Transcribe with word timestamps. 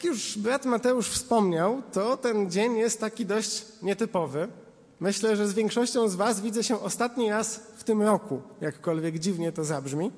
Jak 0.00 0.04
już 0.04 0.38
brat 0.38 0.64
Mateusz 0.64 1.08
wspomniał, 1.08 1.82
to 1.92 2.16
ten 2.16 2.50
dzień 2.50 2.76
jest 2.76 3.00
taki 3.00 3.26
dość 3.26 3.64
nietypowy. 3.82 4.48
Myślę, 5.00 5.36
że 5.36 5.48
z 5.48 5.54
większością 5.54 6.08
z 6.08 6.14
Was 6.14 6.40
widzę 6.40 6.64
się 6.64 6.80
ostatni 6.80 7.30
raz 7.30 7.60
w 7.76 7.84
tym 7.84 8.02
roku, 8.02 8.42
jakkolwiek 8.60 9.18
dziwnie 9.18 9.52
to 9.52 9.64
zabrzmi. 9.64 10.12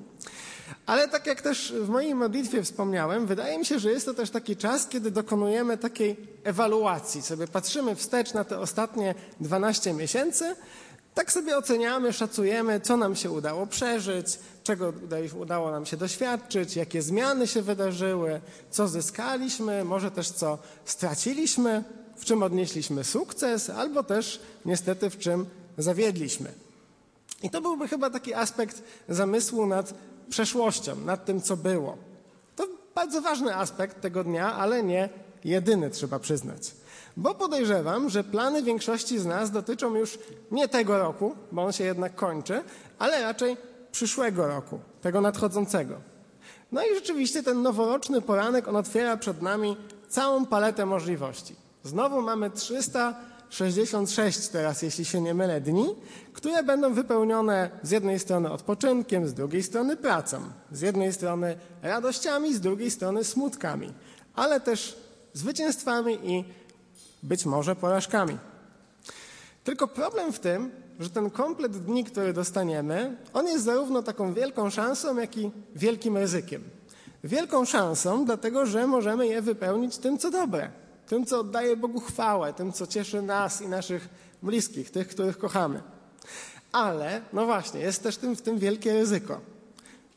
Ale 0.85 1.07
tak 1.07 1.27
jak 1.27 1.41
też 1.41 1.73
w 1.81 1.89
mojej 1.89 2.15
modlitwie 2.15 2.63
wspomniałem, 2.63 3.25
wydaje 3.25 3.57
mi 3.59 3.65
się, 3.65 3.79
że 3.79 3.91
jest 3.91 4.05
to 4.05 4.13
też 4.13 4.29
taki 4.29 4.55
czas, 4.55 4.87
kiedy 4.87 5.11
dokonujemy 5.11 5.77
takiej 5.77 6.17
ewaluacji. 6.43 7.21
Sobie 7.21 7.47
patrzymy 7.47 7.95
wstecz 7.95 8.33
na 8.33 8.43
te 8.43 8.59
ostatnie 8.59 9.15
12 9.39 9.93
miesięcy, 9.93 10.55
tak 11.13 11.31
sobie 11.31 11.57
oceniamy, 11.57 12.13
szacujemy, 12.13 12.79
co 12.79 12.97
nam 12.97 13.15
się 13.15 13.31
udało 13.31 13.67
przeżyć, 13.67 14.39
czego 14.63 14.93
udało 15.39 15.71
nam 15.71 15.85
się 15.85 15.97
doświadczyć, 15.97 16.75
jakie 16.75 17.01
zmiany 17.01 17.47
się 17.47 17.61
wydarzyły, 17.61 18.41
co 18.71 18.87
zyskaliśmy, 18.87 19.83
może 19.83 20.11
też 20.11 20.29
co 20.29 20.57
straciliśmy, 20.85 21.83
w 22.17 22.25
czym 22.25 22.43
odnieśliśmy 22.43 23.03
sukces, 23.03 23.69
albo 23.69 24.03
też 24.03 24.41
niestety 24.65 25.09
w 25.09 25.17
czym 25.17 25.45
zawiedliśmy. 25.77 26.51
I 27.43 27.49
to 27.49 27.61
byłby 27.61 27.87
chyba 27.87 28.09
taki 28.09 28.33
aspekt 28.33 28.83
zamysłu 29.09 29.65
nad 29.65 29.93
przeszłością, 30.29 30.95
nad 30.95 31.25
tym, 31.25 31.41
co 31.41 31.57
było. 31.57 31.97
To 32.55 32.67
bardzo 32.95 33.21
ważny 33.21 33.55
aspekt 33.55 34.01
tego 34.01 34.23
dnia, 34.23 34.53
ale 34.53 34.83
nie 34.83 35.09
jedyny, 35.43 35.89
trzeba 35.89 36.19
przyznać. 36.19 36.71
Bo 37.17 37.35
podejrzewam, 37.35 38.09
że 38.09 38.23
plany 38.23 38.63
większości 38.63 39.19
z 39.19 39.25
nas 39.25 39.51
dotyczą 39.51 39.95
już 39.95 40.19
nie 40.51 40.67
tego 40.67 40.97
roku, 40.97 41.35
bo 41.51 41.63
on 41.63 41.71
się 41.71 41.83
jednak 41.83 42.15
kończy, 42.15 42.63
ale 42.99 43.21
raczej 43.21 43.57
przyszłego 43.91 44.47
roku, 44.47 44.79
tego 45.01 45.21
nadchodzącego. 45.21 45.95
No 46.71 46.81
i 46.85 46.95
rzeczywiście 46.95 47.43
ten 47.43 47.61
noworoczny 47.61 48.21
poranek, 48.21 48.67
on 48.67 48.75
otwiera 48.75 49.17
przed 49.17 49.41
nami 49.41 49.77
całą 50.09 50.45
paletę 50.45 50.85
możliwości. 50.85 51.55
Znowu 51.83 52.21
mamy 52.21 52.49
366 52.49 54.47
teraz, 54.47 54.81
jeśli 54.81 55.05
się 55.05 55.21
nie 55.21 55.33
mylę, 55.33 55.61
dni, 55.61 55.95
które 56.33 56.63
będą 56.63 56.93
wypełnione 56.93 57.69
z 57.83 57.91
jednej 57.91 58.19
strony 58.19 58.51
odpoczynkiem, 58.51 59.27
z 59.27 59.33
drugiej 59.33 59.63
strony 59.63 59.97
pracą, 59.97 60.41
z 60.71 60.81
jednej 60.81 61.13
strony 61.13 61.57
radościami, 61.81 62.53
z 62.53 62.59
drugiej 62.59 62.91
strony 62.91 63.23
smutkami, 63.23 63.93
ale 64.35 64.59
też 64.59 64.97
zwycięstwami 65.33 66.19
i 66.23 66.45
być 67.23 67.45
może 67.45 67.75
porażkami. 67.75 68.37
Tylko 69.63 69.87
problem 69.87 70.33
w 70.33 70.39
tym, 70.39 70.71
że 70.99 71.09
ten 71.09 71.29
komplet 71.29 71.77
dni, 71.77 72.03
który 72.03 72.33
dostaniemy, 72.33 73.17
on 73.33 73.47
jest 73.47 73.63
zarówno 73.63 74.03
taką 74.03 74.33
wielką 74.33 74.69
szansą, 74.69 75.17
jak 75.17 75.37
i 75.37 75.51
wielkim 75.75 76.17
ryzykiem. 76.17 76.63
Wielką 77.23 77.65
szansą, 77.65 78.25
dlatego 78.25 78.65
że 78.65 78.87
możemy 78.87 79.27
je 79.27 79.41
wypełnić 79.41 79.97
tym, 79.97 80.17
co 80.17 80.31
dobre, 80.31 80.69
tym, 81.07 81.25
co 81.25 81.39
oddaje 81.39 81.77
Bogu 81.77 81.99
chwałę, 81.99 82.53
tym, 82.53 82.73
co 82.73 82.87
cieszy 82.87 83.21
nas 83.21 83.61
i 83.61 83.67
naszych 83.67 84.09
bliskich, 84.43 84.91
tych, 84.91 85.07
których 85.07 85.37
kochamy. 85.37 85.81
Ale, 86.71 87.21
no 87.33 87.45
właśnie, 87.45 87.79
jest 87.79 88.03
też 88.03 88.17
tym, 88.17 88.35
w 88.35 88.41
tym 88.41 88.59
wielkie 88.59 88.93
ryzyko. 88.93 89.41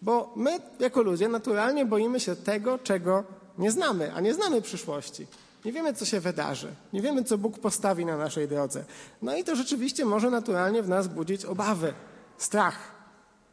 Bo 0.03 0.33
my, 0.37 0.59
jako 0.79 1.03
ludzie, 1.03 1.29
naturalnie 1.29 1.87
boimy 1.87 2.21
się 2.21 2.37
tego, 2.37 2.79
czego 2.79 3.25
nie 3.59 3.71
znamy, 3.71 4.15
a 4.15 4.21
nie 4.21 4.35
znamy 4.35 4.63
przyszłości. 4.63 5.27
Nie 5.67 5.73
wiemy, 5.73 5.95
co 5.95 6.05
się 6.05 6.21
wydarzy. 6.21 6.69
Nie 6.93 7.03
wiemy, 7.03 7.25
co 7.25 7.39
Bóg 7.39 7.59
postawi 7.59 8.05
na 8.05 8.17
naszej 8.17 8.49
drodze. 8.49 8.85
No 9.23 9.37
i 9.37 9.45
to 9.45 9.57
rzeczywiście 9.57 10.05
może 10.05 10.31
naturalnie 10.31 10.83
w 10.83 10.89
nas 10.89 11.09
budzić 11.09 11.45
obawy, 11.45 11.95
strach, 12.39 12.79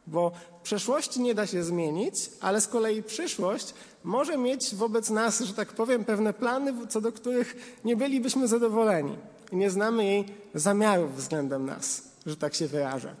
bo 0.06 0.32
przeszłości 0.62 1.20
nie 1.20 1.34
da 1.34 1.46
się 1.46 1.64
zmienić, 1.64 2.30
ale 2.40 2.60
z 2.60 2.68
kolei 2.68 3.02
przyszłość 3.02 3.74
może 4.04 4.38
mieć 4.38 4.74
wobec 4.74 5.10
nas, 5.10 5.40
że 5.40 5.54
tak 5.54 5.72
powiem, 5.72 6.04
pewne 6.04 6.32
plany, 6.32 6.86
co 6.88 7.00
do 7.00 7.12
których 7.12 7.78
nie 7.84 7.96
bylibyśmy 7.96 8.48
zadowoleni 8.48 9.16
i 9.52 9.56
nie 9.56 9.70
znamy 9.70 10.04
jej 10.04 10.24
zamiarów 10.54 11.16
względem 11.16 11.66
nas, 11.66 12.02
że 12.26 12.36
tak 12.36 12.54
się 12.54 12.66
wyrażę. 12.66 13.14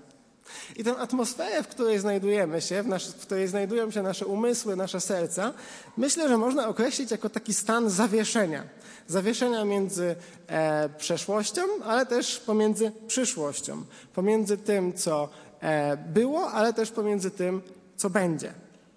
I 0.76 0.84
tę 0.84 0.96
atmosferę, 0.96 1.62
w 1.62 1.68
której 1.68 1.98
znajdujemy 1.98 2.60
się, 2.60 2.82
w, 2.82 2.86
w, 2.88 3.20
której 3.20 3.48
znajdują 3.48 3.90
się 3.90 4.02
nasze 4.02 4.26
umysły, 4.26 4.76
nasze 4.76 5.00
serca, 5.00 5.52
myślę, 5.96 6.28
że 6.28 6.38
można 6.38 6.68
określić 6.68 7.10
jako 7.10 7.30
taki 7.30 7.54
stan 7.54 7.90
zawieszenia. 7.90 8.64
Zawieszenia 9.08 9.64
między 9.64 10.16
e, 10.46 10.88
przeszłością, 10.88 11.62
ale 11.84 12.06
też 12.06 12.40
pomiędzy 12.40 12.92
przyszłością. 13.06 13.82
Pomiędzy 14.14 14.58
tym, 14.58 14.92
co 14.92 15.28
e, 15.60 15.96
było, 15.96 16.50
ale 16.50 16.72
też 16.72 16.90
pomiędzy 16.90 17.30
tym, 17.30 17.62
co 17.96 18.10
będzie. 18.10 18.52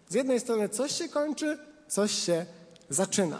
Z 0.09 0.13
jednej 0.13 0.39
strony 0.39 0.69
coś 0.69 0.91
się 0.91 1.09
kończy, 1.09 1.57
coś 1.87 2.11
się 2.11 2.45
zaczyna. 2.89 3.39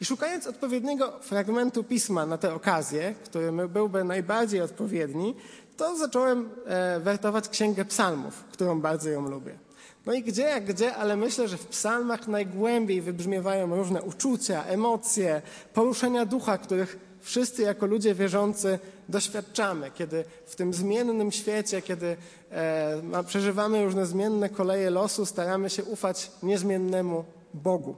I 0.00 0.04
szukając 0.04 0.46
odpowiedniego 0.46 1.12
fragmentu 1.20 1.84
pisma 1.84 2.26
na 2.26 2.38
tę 2.38 2.54
okazję, 2.54 3.14
który 3.24 3.68
byłby 3.68 4.04
najbardziej 4.04 4.60
odpowiedni, 4.60 5.34
to 5.76 5.96
zacząłem 5.96 6.50
e, 6.66 7.00
wertować 7.00 7.48
Księgę 7.48 7.84
Psalmów, 7.84 8.44
którą 8.52 8.80
bardzo 8.80 9.10
ją 9.10 9.28
lubię. 9.28 9.58
No 10.06 10.12
i 10.12 10.22
gdzie 10.22 10.42
jak 10.42 10.64
gdzie, 10.64 10.94
ale 10.94 11.16
myślę, 11.16 11.48
że 11.48 11.56
w 11.56 11.66
psalmach 11.66 12.28
najgłębiej 12.28 13.02
wybrzmiewają 13.02 13.76
różne 13.76 14.02
uczucia, 14.02 14.64
emocje, 14.64 15.42
poruszenia 15.74 16.26
ducha, 16.26 16.58
których 16.58 16.98
wszyscy 17.20 17.62
jako 17.62 17.86
ludzie 17.86 18.14
wierzący 18.14 18.78
doświadczamy, 19.08 19.90
kiedy 19.90 20.24
w 20.46 20.56
tym 20.56 20.74
zmiennym 20.74 21.32
świecie, 21.32 21.82
kiedy 21.82 22.16
e, 22.50 23.24
przeżywamy 23.26 23.84
różne 23.84 24.06
zmienne 24.06 24.48
koleje 24.48 24.90
losu, 24.90 25.26
staramy 25.26 25.70
się 25.70 25.84
ufać 25.84 26.30
niezmiennemu 26.42 27.24
Bogu. 27.54 27.96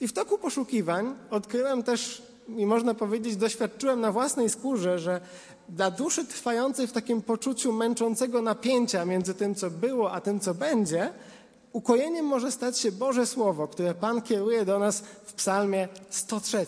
I 0.00 0.08
w 0.08 0.12
toku 0.12 0.38
poszukiwań 0.38 1.14
odkryłem 1.30 1.82
też, 1.82 2.22
i 2.56 2.66
można 2.66 2.94
powiedzieć, 2.94 3.36
doświadczyłem 3.36 4.00
na 4.00 4.12
własnej 4.12 4.50
skórze, 4.50 4.98
że 4.98 5.20
dla 5.68 5.90
duszy 5.90 6.24
trwającej 6.26 6.86
w 6.86 6.92
takim 6.92 7.22
poczuciu 7.22 7.72
męczącego 7.72 8.42
napięcia 8.42 9.04
między 9.04 9.34
tym, 9.34 9.54
co 9.54 9.70
było, 9.70 10.12
a 10.12 10.20
tym, 10.20 10.40
co 10.40 10.54
będzie, 10.54 11.12
ukojeniem 11.72 12.26
może 12.26 12.52
stać 12.52 12.78
się 12.78 12.92
Boże 12.92 13.26
Słowo, 13.26 13.68
które 13.68 13.94
Pan 13.94 14.22
kieruje 14.22 14.64
do 14.64 14.78
nas 14.78 15.02
w 15.24 15.32
Psalmie 15.32 15.88
103. 16.10 16.66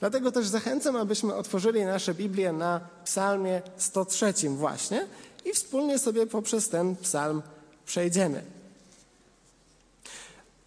Dlatego 0.00 0.32
też 0.32 0.46
zachęcam, 0.46 0.96
abyśmy 0.96 1.34
otworzyli 1.34 1.84
nasze 1.84 2.14
Biblię 2.14 2.52
na 2.52 2.80
Psalmie 3.04 3.62
103 3.76 4.34
właśnie 4.48 5.06
i 5.44 5.52
wspólnie 5.52 5.98
sobie 5.98 6.26
poprzez 6.26 6.68
ten 6.68 6.96
psalm 6.96 7.42
przejdziemy. 7.86 8.42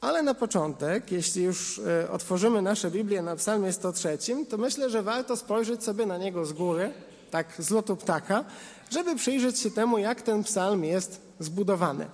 Ale 0.02 0.24
na 0.24 0.34
początek, 0.34 1.12
jeśli 1.12 1.44
już 1.44 1.80
e, 1.80 2.12
otworzymy 2.12 2.62
nasze 2.62 2.92
Biblię 2.92 3.22
na 3.22 3.36
Psalmie 3.36 3.74
103, 3.74 4.18
to 4.50 4.58
myślę, 4.58 4.90
że 4.90 5.04
warto 5.04 5.38
spojrzeć 5.38 5.84
sobie 5.84 6.06
na 6.06 6.18
niego 6.18 6.46
z 6.46 6.54
góry 6.54 6.94
tak 7.32 7.54
z 7.60 7.70
lotu 7.70 7.96
ptaka, 7.96 8.46
żeby 8.90 9.16
przyjrzeć 9.16 9.60
się 9.60 9.72
temu, 9.72 9.98
jak 9.98 10.22
ten 10.22 10.44
psalm 10.44 10.84
jest 10.84 11.22
zbudowany. 11.40 12.06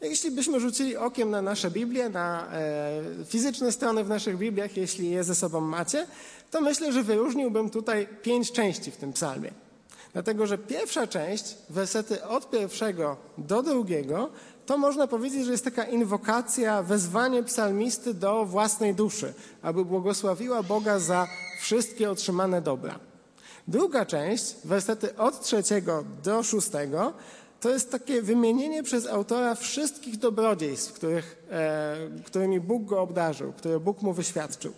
Jeśli 0.00 0.30
byśmy 0.30 0.60
rzucili 0.60 0.96
okiem 0.96 1.30
na 1.30 1.42
nasze 1.42 1.70
Biblie, 1.70 2.08
na 2.08 2.48
e, 2.52 3.02
fizyczne 3.24 3.72
strony 3.72 4.04
w 4.04 4.08
naszych 4.08 4.38
Bibliach, 4.38 4.76
jeśli 4.76 5.10
je 5.10 5.24
ze 5.24 5.34
sobą 5.34 5.60
macie, 5.60 6.06
to 6.50 6.60
myślę, 6.60 6.92
że 6.92 7.02
wyróżniłbym 7.02 7.70
tutaj 7.70 8.08
pięć 8.22 8.52
części 8.52 8.90
w 8.90 8.96
tym 8.96 9.12
psalmie. 9.12 9.50
Dlatego, 10.12 10.46
że 10.46 10.58
pierwsza 10.58 11.06
część, 11.06 11.44
wersety 11.70 12.24
od 12.24 12.50
pierwszego 12.50 13.16
do 13.38 13.62
drugiego, 13.62 14.30
to 14.66 14.78
można 14.78 15.06
powiedzieć, 15.06 15.44
że 15.44 15.52
jest 15.52 15.64
taka 15.64 15.84
inwokacja, 15.84 16.82
wezwanie 16.82 17.42
psalmisty 17.42 18.14
do 18.14 18.44
własnej 18.44 18.94
duszy, 18.94 19.34
aby 19.62 19.84
błogosławiła 19.84 20.62
Boga 20.62 20.98
za 20.98 21.26
wszystkie 21.60 22.10
otrzymane 22.10 22.62
dobra. 22.62 22.98
Druga 23.68 24.06
część, 24.06 24.54
wersety 24.64 25.16
od 25.16 25.40
trzeciego 25.40 26.04
do 26.22 26.42
szóstego, 26.42 27.12
to 27.60 27.70
jest 27.70 27.90
takie 27.90 28.22
wymienienie 28.22 28.82
przez 28.82 29.06
autora 29.06 29.54
wszystkich 29.54 30.16
dobrodziejstw, 30.16 30.92
których, 30.92 31.46
e, 31.50 31.96
którymi 32.24 32.60
Bóg 32.60 32.84
go 32.84 33.00
obdarzył, 33.00 33.52
które 33.52 33.80
Bóg 33.80 34.02
mu 34.02 34.12
wyświadczył. 34.12 34.72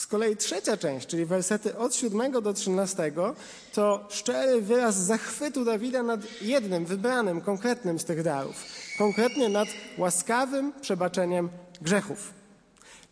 Z 0.00 0.06
kolei 0.06 0.36
trzecia 0.36 0.76
część, 0.76 1.06
czyli 1.06 1.26
wersety 1.26 1.76
od 1.76 1.94
siódmego 1.94 2.40
do 2.40 2.52
trzynastego, 2.52 3.34
to 3.72 4.06
szczery 4.10 4.60
wyraz 4.60 4.96
zachwytu 4.96 5.64
Dawida 5.64 6.02
nad 6.02 6.20
jednym, 6.42 6.84
wybranym, 6.84 7.40
konkretnym 7.40 7.98
z 7.98 8.04
tych 8.04 8.22
darów. 8.22 8.64
Konkretnie 8.98 9.48
nad 9.48 9.68
łaskawym 9.98 10.72
przebaczeniem 10.80 11.48
grzechów. 11.80 12.32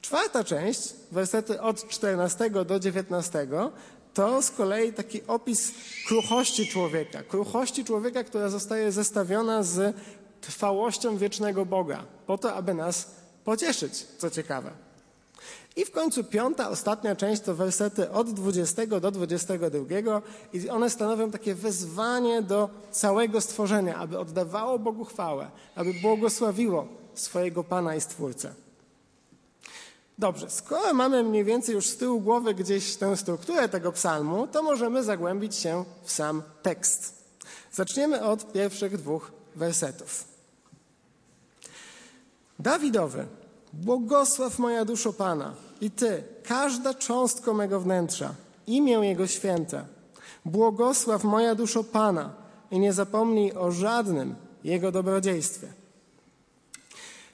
Czwarta 0.03 0.45
część, 0.45 0.95
wersety 1.13 1.61
od 1.61 1.89
14 1.89 2.51
do 2.51 2.81
19, 2.81 3.47
to 4.15 4.43
z 4.43 4.51
kolei 4.51 4.93
taki 4.93 5.21
opis 5.27 5.73
kruchości 6.07 6.67
człowieka. 6.67 7.23
Kruchości 7.23 7.85
człowieka, 7.85 8.25
która 8.25 8.49
zostaje 8.49 8.93
zestawiona 8.93 9.63
z 9.63 9.97
trwałością 10.41 11.17
wiecznego 11.17 11.67
Boga, 11.67 12.05
po 12.27 12.39
to, 12.39 12.55
aby 12.55 12.75
nas 12.75 13.11
pocieszyć, 13.45 14.07
co 14.19 14.31
ciekawe. 14.31 14.88
I 15.79 15.85
w 15.85 15.91
końcu 15.91 16.25
piąta, 16.25 16.71
ostatnia 16.71 17.17
część 17.17 17.43
to 17.43 17.55
wersety 17.55 18.11
od 18.11 18.31
20 18.31 18.87
do 18.87 19.11
22 19.11 20.23
i 20.53 20.69
one 20.69 20.91
stanowią 20.91 21.31
takie 21.31 21.55
wezwanie 21.55 22.43
do 22.43 22.71
całego 22.91 23.41
stworzenia, 23.41 23.97
aby 23.97 24.19
oddawało 24.19 24.79
Bogu 24.79 25.05
chwałę, 25.05 25.51
aby 25.75 25.95
błogosławiło 26.03 26.89
swojego 27.15 27.65
Pana 27.65 27.97
i 27.97 28.01
Stwórcę. 28.01 28.55
Dobrze, 30.19 30.51
skoro 30.51 30.95
mamy 30.95 31.25
mniej 31.25 31.45
więcej 31.45 31.75
już 31.75 31.87
z 31.87 31.97
tyłu 31.97 32.21
głowy 32.21 32.55
gdzieś 32.55 32.97
tę 32.97 33.17
strukturę 33.17 33.69
tego 33.69 33.93
psalmu, 33.93 34.47
to 34.47 34.63
możemy 34.63 35.03
zagłębić 35.03 35.55
się 35.55 35.85
w 36.05 36.13
sam 36.13 36.43
tekst. 36.63 37.25
Zaczniemy 37.73 38.23
od 38.25 38.53
pierwszych 38.53 38.97
dwóch 38.97 39.33
wersetów. 39.55 40.25
Dawidowy, 42.59 43.27
błogosław 43.73 44.59
moja 44.59 44.85
duszo 44.85 45.13
Pana 45.13 45.68
i 45.81 45.91
Ty, 45.91 46.23
każda 46.45 46.95
cząstka 46.95 47.53
mego 47.53 47.81
wnętrza, 47.81 48.35
imię 48.67 48.93
Jego 48.93 49.27
święte. 49.27 49.85
Błogosław 50.45 51.25
moja 51.25 51.55
duszo 51.55 51.85
Pana 51.85 52.31
i 52.71 52.79
nie 52.79 52.93
zapomnij 52.93 53.53
o 53.53 53.73
żadnym 53.73 54.35
Jego 54.65 54.93
dobrodziejstwie. 54.93 55.69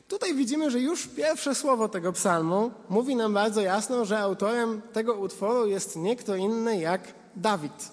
Tutaj 0.09 0.35
widzimy, 0.35 0.71
że 0.71 0.81
już 0.81 1.07
pierwsze 1.07 1.55
słowo 1.55 1.89
tego 1.89 2.13
psalmu 2.13 2.71
mówi 2.89 3.17
nam 3.17 3.35
bardzo 3.35 3.61
jasno, 3.61 4.05
że 4.05 4.19
autorem 4.19 4.83
tego 4.93 5.15
utworu 5.15 5.67
jest 5.67 5.97
nie 5.97 6.17
kto 6.17 6.37
inny 6.37 6.81
jak 6.81 7.15
Dawid. 7.37 7.93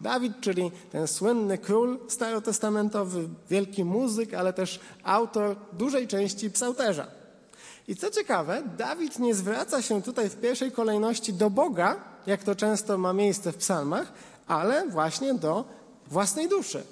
Dawid, 0.00 0.40
czyli 0.40 0.70
ten 0.92 1.06
słynny 1.06 1.58
król 1.58 1.98
starotestamentowy, 2.08 3.28
wielki 3.50 3.84
muzyk, 3.84 4.34
ale 4.34 4.52
też 4.52 4.80
autor 5.02 5.56
dużej 5.72 6.08
części 6.08 6.50
psałterza. 6.50 7.17
I 7.88 7.96
co 7.96 8.10
ciekawe, 8.10 8.62
Dawid 8.78 9.18
nie 9.18 9.34
zwraca 9.34 9.82
się 9.82 10.02
tutaj 10.02 10.28
w 10.28 10.36
pierwszej 10.36 10.72
kolejności 10.72 11.32
do 11.32 11.50
Boga, 11.50 11.96
jak 12.26 12.42
to 12.42 12.54
często 12.54 12.98
ma 12.98 13.12
miejsce 13.12 13.52
w 13.52 13.56
psalmach, 13.56 14.12
ale 14.46 14.86
właśnie 14.86 15.34
do 15.34 15.64
własnej 16.06 16.48
duszy. 16.48 16.82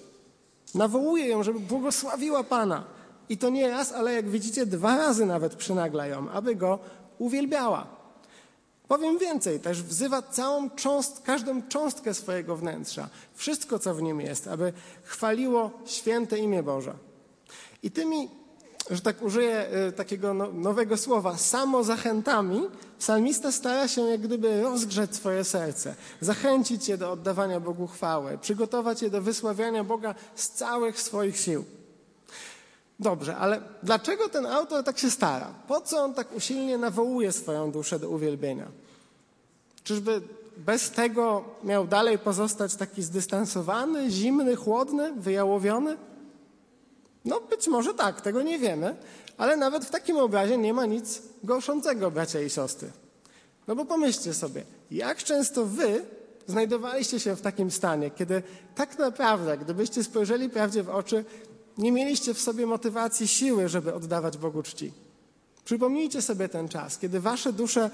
Nawołuje 0.74 1.28
ją, 1.28 1.42
żeby 1.42 1.60
błogosławiła 1.60 2.44
Pana. 2.44 2.84
I 3.28 3.38
to 3.38 3.50
nie 3.50 3.70
raz, 3.70 3.92
ale 3.92 4.14
jak 4.14 4.30
widzicie, 4.30 4.66
dwa 4.66 4.96
razy 4.96 5.26
nawet 5.26 5.54
przynagla 5.54 6.06
ją, 6.06 6.30
aby 6.30 6.56
go 6.56 6.78
uwielbiała. 7.18 7.86
Powiem 8.88 9.18
więcej, 9.18 9.60
też 9.60 9.82
wzywa 9.82 10.22
całą 10.22 10.70
cząst, 10.70 11.22
każdą 11.22 11.62
cząstkę 11.62 12.14
swojego 12.14 12.56
wnętrza, 12.56 13.08
wszystko 13.34 13.78
co 13.78 13.94
w 13.94 14.02
nim 14.02 14.20
jest, 14.20 14.48
aby 14.48 14.72
chwaliło 15.02 15.70
święte 15.84 16.38
imię 16.38 16.62
Boże. 16.62 16.92
I 17.82 17.90
tymi, 17.90 18.28
że 18.90 19.00
tak 19.00 19.22
użyję 19.22 19.66
y, 19.88 19.92
takiego 19.92 20.34
no, 20.34 20.52
nowego 20.52 20.96
słowa, 20.96 21.36
samozachętami, 21.36 22.62
psalmista 22.98 23.52
stara 23.52 23.88
się 23.88 24.02
jak 24.02 24.20
gdyby 24.20 24.62
rozgrzeć 24.62 25.14
swoje 25.16 25.44
serce, 25.44 25.94
zachęcić 26.20 26.88
je 26.88 26.98
do 26.98 27.12
oddawania 27.12 27.60
Bogu 27.60 27.86
chwały, 27.86 28.38
przygotować 28.38 29.02
je 29.02 29.10
do 29.10 29.22
wysławiania 29.22 29.84
Boga 29.84 30.14
z 30.34 30.50
całych 30.50 31.00
swoich 31.00 31.38
sił. 31.38 31.64
Dobrze, 33.00 33.36
ale 33.36 33.60
dlaczego 33.82 34.28
ten 34.28 34.46
autor 34.46 34.84
tak 34.84 34.98
się 34.98 35.10
stara? 35.10 35.54
Po 35.68 35.80
co 35.80 36.04
on 36.04 36.14
tak 36.14 36.36
usilnie 36.36 36.78
nawołuje 36.78 37.32
swoją 37.32 37.70
duszę 37.72 37.98
do 37.98 38.10
uwielbienia? 38.10 38.66
Czyżby 39.84 40.20
bez 40.56 40.90
tego 40.90 41.44
miał 41.64 41.86
dalej 41.86 42.18
pozostać 42.18 42.74
taki 42.74 43.02
zdystansowany, 43.02 44.10
zimny, 44.10 44.56
chłodny, 44.56 45.12
wyjałowiony? 45.12 45.96
No 47.26 47.40
być 47.40 47.68
może 47.68 47.94
tak, 47.94 48.20
tego 48.20 48.42
nie 48.42 48.58
wiemy, 48.58 48.96
ale 49.38 49.56
nawet 49.56 49.84
w 49.84 49.90
takim 49.90 50.16
obrazie 50.16 50.58
nie 50.58 50.74
ma 50.74 50.86
nic 50.86 51.22
gorszącego, 51.44 52.10
bracia 52.10 52.40
i 52.40 52.50
siostry. 52.50 52.90
No 53.68 53.76
bo 53.76 53.84
pomyślcie 53.84 54.34
sobie, 54.34 54.62
jak 54.90 55.24
często 55.24 55.66
wy 55.66 56.04
znajdowaliście 56.46 57.20
się 57.20 57.36
w 57.36 57.40
takim 57.40 57.70
stanie, 57.70 58.10
kiedy 58.10 58.42
tak 58.74 58.98
naprawdę, 58.98 59.58
gdybyście 59.58 60.04
spojrzeli 60.04 60.48
prawdzie 60.48 60.82
w 60.82 60.90
oczy, 60.90 61.24
nie 61.78 61.92
mieliście 61.92 62.34
w 62.34 62.40
sobie 62.40 62.66
motywacji, 62.66 63.28
siły, 63.28 63.68
żeby 63.68 63.94
oddawać 63.94 64.38
Bogu 64.38 64.62
czci. 64.62 64.92
Przypomnijcie 65.64 66.22
sobie 66.22 66.48
ten 66.48 66.68
czas, 66.68 66.98
kiedy 66.98 67.20
wasze 67.20 67.52
dusze 67.52 67.90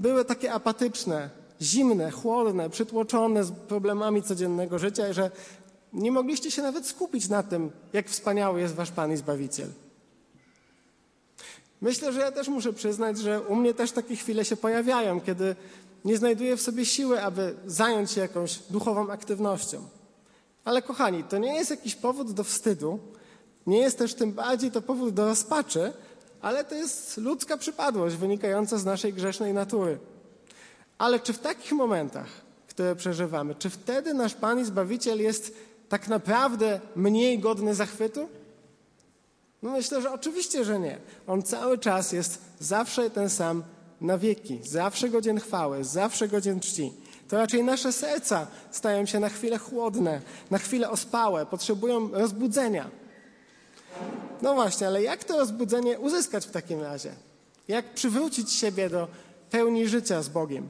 były 0.00 0.24
takie 0.24 0.52
apatyczne, 0.52 1.30
zimne, 1.62 2.10
chłodne, 2.10 2.70
przytłoczone 2.70 3.44
z 3.44 3.50
problemami 3.50 4.22
codziennego 4.22 4.78
życia, 4.78 5.12
że 5.12 5.30
nie 5.94 6.12
mogliście 6.12 6.50
się 6.50 6.62
nawet 6.62 6.86
skupić 6.86 7.28
na 7.28 7.42
tym, 7.42 7.70
jak 7.92 8.08
wspaniały 8.08 8.60
jest 8.60 8.74
wasz 8.74 8.90
Pan 8.90 9.12
i 9.12 9.16
Zbawiciel. 9.16 9.68
Myślę, 11.80 12.12
że 12.12 12.20
ja 12.20 12.32
też 12.32 12.48
muszę 12.48 12.72
przyznać, 12.72 13.18
że 13.18 13.40
u 13.40 13.56
mnie 13.56 13.74
też 13.74 13.92
takie 13.92 14.16
chwile 14.16 14.44
się 14.44 14.56
pojawiają, 14.56 15.20
kiedy 15.20 15.56
nie 16.04 16.16
znajduję 16.16 16.56
w 16.56 16.62
sobie 16.62 16.86
siły, 16.86 17.22
aby 17.22 17.54
zająć 17.66 18.10
się 18.10 18.20
jakąś 18.20 18.58
duchową 18.58 19.10
aktywnością. 19.10 19.88
Ale 20.64 20.82
kochani, 20.82 21.24
to 21.24 21.38
nie 21.38 21.54
jest 21.54 21.70
jakiś 21.70 21.94
powód 21.94 22.32
do 22.32 22.44
wstydu, 22.44 22.98
nie 23.66 23.78
jest 23.78 23.98
też 23.98 24.14
tym 24.14 24.32
bardziej 24.32 24.70
to 24.70 24.82
powód 24.82 25.14
do 25.14 25.24
rozpaczy, 25.24 25.92
ale 26.40 26.64
to 26.64 26.74
jest 26.74 27.16
ludzka 27.16 27.56
przypadłość 27.56 28.16
wynikająca 28.16 28.78
z 28.78 28.84
naszej 28.84 29.12
grzesznej 29.12 29.54
natury. 29.54 29.98
Ale 30.98 31.20
czy 31.20 31.32
w 31.32 31.38
takich 31.38 31.72
momentach, 31.72 32.26
które 32.68 32.96
przeżywamy, 32.96 33.54
czy 33.54 33.70
wtedy 33.70 34.14
nasz 34.14 34.34
Pan 34.34 34.60
i 34.60 34.64
Zbawiciel 34.64 35.20
jest 35.20 35.54
tak 35.88 36.08
naprawdę 36.08 36.80
mniej 36.96 37.38
godny 37.38 37.74
zachwytu? 37.74 38.28
No 39.62 39.70
myślę, 39.70 40.02
że 40.02 40.12
oczywiście, 40.12 40.64
że 40.64 40.78
nie. 40.78 40.98
On 41.26 41.42
cały 41.42 41.78
czas 41.78 42.12
jest 42.12 42.38
zawsze 42.60 43.10
ten 43.10 43.30
sam 43.30 43.62
na 44.00 44.18
wieki, 44.18 44.60
zawsze 44.62 45.08
godzien 45.08 45.40
chwały, 45.40 45.84
zawsze 45.84 46.28
godzien 46.28 46.60
czci. 46.60 46.92
To 47.28 47.36
raczej 47.36 47.64
nasze 47.64 47.92
serca 47.92 48.46
stają 48.70 49.06
się 49.06 49.20
na 49.20 49.28
chwilę 49.28 49.58
chłodne, 49.58 50.20
na 50.50 50.58
chwilę 50.58 50.90
ospałe, 50.90 51.46
potrzebują 51.46 52.10
rozbudzenia. 52.12 52.90
No 54.42 54.54
właśnie, 54.54 54.86
ale 54.86 55.02
jak 55.02 55.24
to 55.24 55.38
rozbudzenie 55.38 55.98
uzyskać 55.98 56.46
w 56.46 56.50
takim 56.50 56.82
razie? 56.82 57.12
Jak 57.68 57.94
przywrócić 57.94 58.52
siebie 58.52 58.90
do 58.90 59.08
pełni 59.50 59.88
życia 59.88 60.22
z 60.22 60.28
Bogiem? 60.28 60.68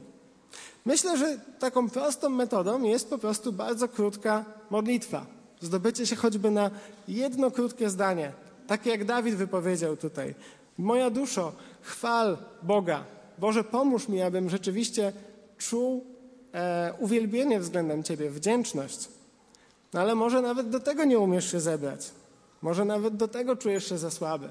Myślę, 0.85 1.19
że 1.19 1.39
taką 1.59 1.91
prostą 1.91 2.29
metodą 2.29 2.83
jest 2.83 3.11
po 3.11 3.19
prostu 3.19 3.53
bardzo 3.53 3.89
krótka 3.89 4.45
modlitwa. 4.71 5.27
Zdobycie 5.61 6.07
się 6.07 6.17
choćby 6.17 6.51
na 6.51 6.71
jedno 7.09 7.51
krótkie 7.51 7.91
zdanie, 7.91 8.33
takie 8.67 8.91
jak 8.91 9.05
Dawid 9.05 9.35
wypowiedział 9.35 9.97
tutaj. 9.97 10.35
Moja 10.79 11.11
duszo, 11.11 11.53
chwal 11.81 12.39
Boga. 12.63 13.05
Boże, 13.39 13.65
pomóż 13.65 14.09
mi, 14.09 14.23
abym 14.23 14.51
rzeczywiście 14.51 15.13
czuł 15.59 16.05
e, 16.55 16.93
uwielbienie 16.99 17.61
względem 17.61 18.03
Ciebie, 18.03 18.31
wdzięczność. 18.31 19.09
No 19.93 20.01
ale 20.01 20.15
może 20.15 20.43
nawet 20.43 20.69
do 20.69 20.81
tego 20.81 21.05
nie 21.05 21.19
umiesz 21.19 21.53
się 21.53 21.61
zebrać. 21.61 22.11
Może 22.63 22.85
nawet 22.85 23.17
do 23.17 23.29
tego 23.29 23.57
czujesz 23.57 23.89
się 23.89 23.99
za 23.99 24.11
słaby. 24.11 24.49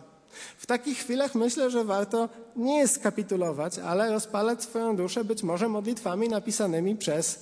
W 0.57 0.65
takich 0.65 0.97
chwilach 0.97 1.35
myślę, 1.35 1.71
że 1.71 1.83
warto 1.83 2.29
nie 2.55 2.87
skapitulować, 2.87 3.79
ale 3.79 4.11
rozpalać 4.11 4.63
swoją 4.63 4.95
duszę 4.95 5.25
być 5.25 5.43
może 5.43 5.69
modlitwami 5.69 6.29
napisanymi 6.29 6.95
przez 6.95 7.39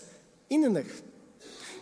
innych. 0.49 1.11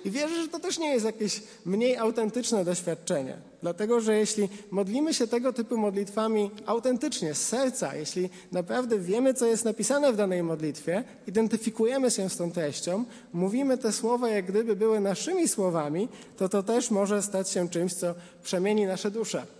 I 0.05 0.11
wierzę, 0.11 0.41
że 0.41 0.47
to 0.47 0.59
też 0.59 0.79
nie 0.79 0.93
jest 0.93 1.05
jakieś 1.05 1.43
mniej 1.65 1.97
autentyczne 1.97 2.65
doświadczenie. 2.65 3.37
Dlatego, 3.61 4.01
że 4.01 4.17
jeśli 4.17 4.49
modlimy 4.71 5.13
się 5.13 5.27
tego 5.27 5.53
typu 5.53 5.77
modlitwami 5.77 6.51
autentycznie, 6.65 7.33
z 7.33 7.47
serca, 7.47 7.95
jeśli 7.95 8.29
naprawdę 8.51 8.99
wiemy, 8.99 9.33
co 9.33 9.45
jest 9.45 9.65
napisane 9.65 10.13
w 10.13 10.15
danej 10.15 10.43
modlitwie, 10.43 11.03
identyfikujemy 11.27 12.11
się 12.11 12.29
z 12.29 12.37
tą 12.37 12.51
treścią, 12.51 13.05
mówimy 13.33 13.77
te 13.77 13.91
słowa, 13.91 14.29
jak 14.29 14.45
gdyby 14.45 14.75
były 14.75 14.99
naszymi 14.99 15.47
słowami, 15.47 16.07
to 16.37 16.49
to 16.49 16.63
też 16.63 16.91
może 16.91 17.21
stać 17.21 17.49
się 17.49 17.69
czymś, 17.69 17.93
co 17.93 18.15
przemieni 18.43 18.85
nasze 18.85 19.11
dusze. 19.11 19.58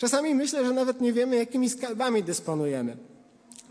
Czasami 0.00 0.34
myślę, 0.34 0.66
że 0.66 0.72
nawet 0.72 1.00
nie 1.00 1.12
wiemy, 1.12 1.36
jakimi 1.36 1.70
skarbami 1.70 2.22
dysponujemy. 2.22 2.96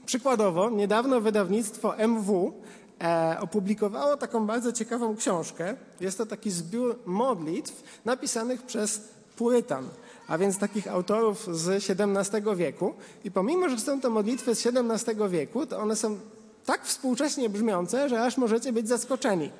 Przykładowo, 0.05 0.69
niedawno 0.69 1.21
wydawnictwo 1.21 1.97
MW 1.97 2.53
e, 3.01 3.37
opublikowało 3.39 4.17
taką 4.17 4.47
bardzo 4.47 4.71
ciekawą 4.71 5.15
książkę. 5.15 5.75
Jest 5.99 6.17
to 6.17 6.25
taki 6.25 6.51
zbiór 6.51 6.99
modlitw 7.05 7.83
napisanych 8.05 8.61
przez 8.61 9.01
Purytan, 9.35 9.89
a 10.27 10.37
więc 10.37 10.57
takich 10.57 10.87
autorów 10.87 11.57
z 11.57 11.89
XVII 11.89 12.55
wieku. 12.55 12.93
I 13.23 13.31
pomimo, 13.31 13.69
że 13.69 13.79
są 13.79 14.01
to 14.01 14.09
modlitwy 14.09 14.55
z 14.55 14.67
XVII 14.67 15.29
wieku, 15.29 15.65
to 15.65 15.79
one 15.79 15.95
są 15.95 16.17
tak 16.65 16.85
współcześnie 16.85 17.49
brzmiące, 17.49 18.09
że 18.09 18.21
aż 18.21 18.37
możecie 18.37 18.73
być 18.73 18.87
zaskoczeni. 18.87 19.51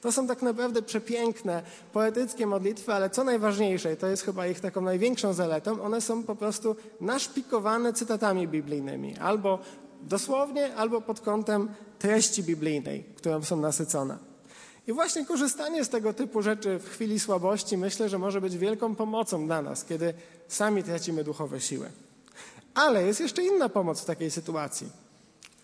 To 0.00 0.12
są 0.12 0.26
tak 0.26 0.42
naprawdę 0.42 0.82
przepiękne, 0.82 1.62
poetyckie 1.92 2.46
modlitwy, 2.46 2.92
ale 2.92 3.10
co 3.10 3.24
najważniejsze, 3.24 3.92
i 3.92 3.96
to 3.96 4.06
jest 4.06 4.22
chyba 4.22 4.46
ich 4.46 4.60
taką 4.60 4.80
największą 4.80 5.32
zaletą, 5.32 5.82
one 5.82 6.00
są 6.00 6.22
po 6.22 6.36
prostu 6.36 6.76
naszpikowane 7.00 7.92
cytatami 7.92 8.48
biblijnymi, 8.48 9.18
albo 9.18 9.58
dosłownie, 10.02 10.74
albo 10.74 11.00
pod 11.00 11.20
kątem 11.20 11.68
treści 11.98 12.42
biblijnej, 12.42 13.04
którą 13.16 13.42
są 13.42 13.56
nasycone. 13.56 14.32
I 14.86 14.92
właśnie 14.92 15.26
korzystanie 15.26 15.84
z 15.84 15.88
tego 15.88 16.14
typu 16.14 16.42
rzeczy 16.42 16.78
w 16.78 16.88
chwili 16.88 17.20
słabości 17.20 17.76
myślę, 17.76 18.08
że 18.08 18.18
może 18.18 18.40
być 18.40 18.58
wielką 18.58 18.94
pomocą 18.94 19.46
dla 19.46 19.62
nas, 19.62 19.84
kiedy 19.84 20.14
sami 20.48 20.82
tracimy 20.82 21.24
duchowe 21.24 21.60
siły. 21.60 21.90
Ale 22.74 23.06
jest 23.06 23.20
jeszcze 23.20 23.42
inna 23.42 23.68
pomoc 23.68 24.00
w 24.00 24.04
takiej 24.04 24.30
sytuacji. 24.30 25.01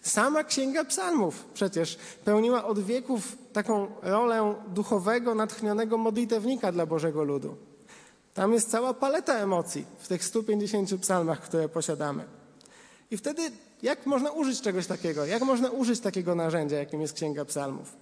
Sama 0.08 0.44
Księga 0.44 0.84
Psalmów 0.84 1.44
przecież 1.54 1.98
pełniła 2.24 2.64
od 2.64 2.78
wieków 2.78 3.38
taką 3.52 3.86
rolę 4.02 4.54
duchowego, 4.68 5.34
natchnionego 5.34 5.98
modlitewnika 5.98 6.72
dla 6.72 6.86
Bożego 6.86 7.24
ludu. 7.24 7.56
Tam 8.34 8.52
jest 8.52 8.70
cała 8.70 8.94
paleta 8.94 9.34
emocji 9.34 9.84
w 9.98 10.08
tych 10.08 10.24
150 10.24 11.00
psalmach, 11.00 11.40
które 11.40 11.68
posiadamy. 11.68 12.24
I 13.10 13.16
wtedy 13.16 13.42
jak 13.82 14.06
można 14.06 14.30
użyć 14.30 14.60
czegoś 14.60 14.86
takiego? 14.86 15.26
Jak 15.26 15.42
można 15.42 15.70
użyć 15.70 16.00
takiego 16.00 16.34
narzędzia, 16.34 16.76
jakim 16.76 17.00
jest 17.00 17.14
Księga 17.14 17.44
Psalmów? 17.44 17.96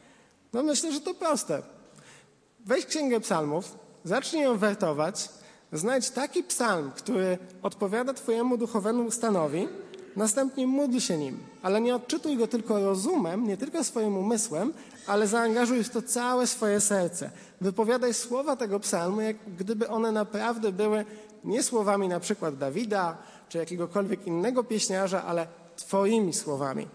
No 0.53 0.63
myślę, 0.63 0.93
że 0.93 1.01
to 1.01 1.15
proste. 1.15 1.63
Weź 2.67 2.87
Księgę 2.87 3.21
Psalmów, 3.21 3.79
zacznij 4.05 4.43
ją 4.43 4.59
wertować, 4.59 5.29
znajdź 5.73 6.11
taki 6.11 6.43
psalm, 6.43 6.91
który 6.97 7.39
odpowiada 7.63 8.15
Twojemu 8.15 8.57
duchowemu 8.57 9.11
stanowi, 9.11 9.69
następnie 10.17 10.67
módl 10.67 10.99
się 10.99 11.19
nim, 11.19 11.39
ale 11.63 11.81
nie 11.81 11.95
odczytuj 11.95 12.37
go 12.37 12.47
tylko 12.47 12.81
rozumem, 12.81 13.49
nie 13.49 13.57
tylko 13.57 13.85
swoim 13.85 14.17
umysłem, 14.17 14.73
ale 15.07 15.27
zaangażuj 15.27 15.85
w 15.85 15.91
to 15.91 16.03
całe 16.03 16.47
swoje 16.47 16.81
serce. 16.81 17.31
Wypowiadaj 17.61 18.15
słowa 18.15 18.57
tego 18.57 18.81
psalmu, 18.81 19.21
jak 19.21 19.37
gdyby 19.59 19.89
one 19.89 20.13
naprawdę 20.13 20.73
były 20.73 21.05
nie 21.45 21.63
słowami 21.63 22.09
na 22.09 22.21
przykład 22.21 22.57
Dawida 22.57 23.17
czy 23.49 23.59
jakiegokolwiek 23.59 24.27
innego 24.27 24.65
pieśniarza, 24.65 25.25
ale 25.25 25.47
Twoimi 25.77 26.33
słowami. 26.33 26.89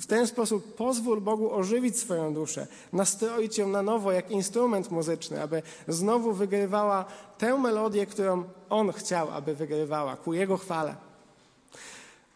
W 0.00 0.06
ten 0.06 0.26
sposób 0.26 0.74
pozwól 0.74 1.20
Bogu 1.20 1.54
ożywić 1.54 1.98
swoją 1.98 2.34
duszę, 2.34 2.66
nastroić 2.92 3.58
ją 3.58 3.68
na 3.68 3.82
nowo 3.82 4.12
jak 4.12 4.30
instrument 4.30 4.90
muzyczny, 4.90 5.42
aby 5.42 5.62
znowu 5.88 6.32
wygrywała 6.32 7.04
tę 7.38 7.58
melodię, 7.58 8.06
którą 8.06 8.44
On 8.70 8.92
chciał, 8.92 9.30
aby 9.30 9.54
wygrywała, 9.54 10.16
ku 10.16 10.32
Jego 10.32 10.56
chwale. 10.56 10.94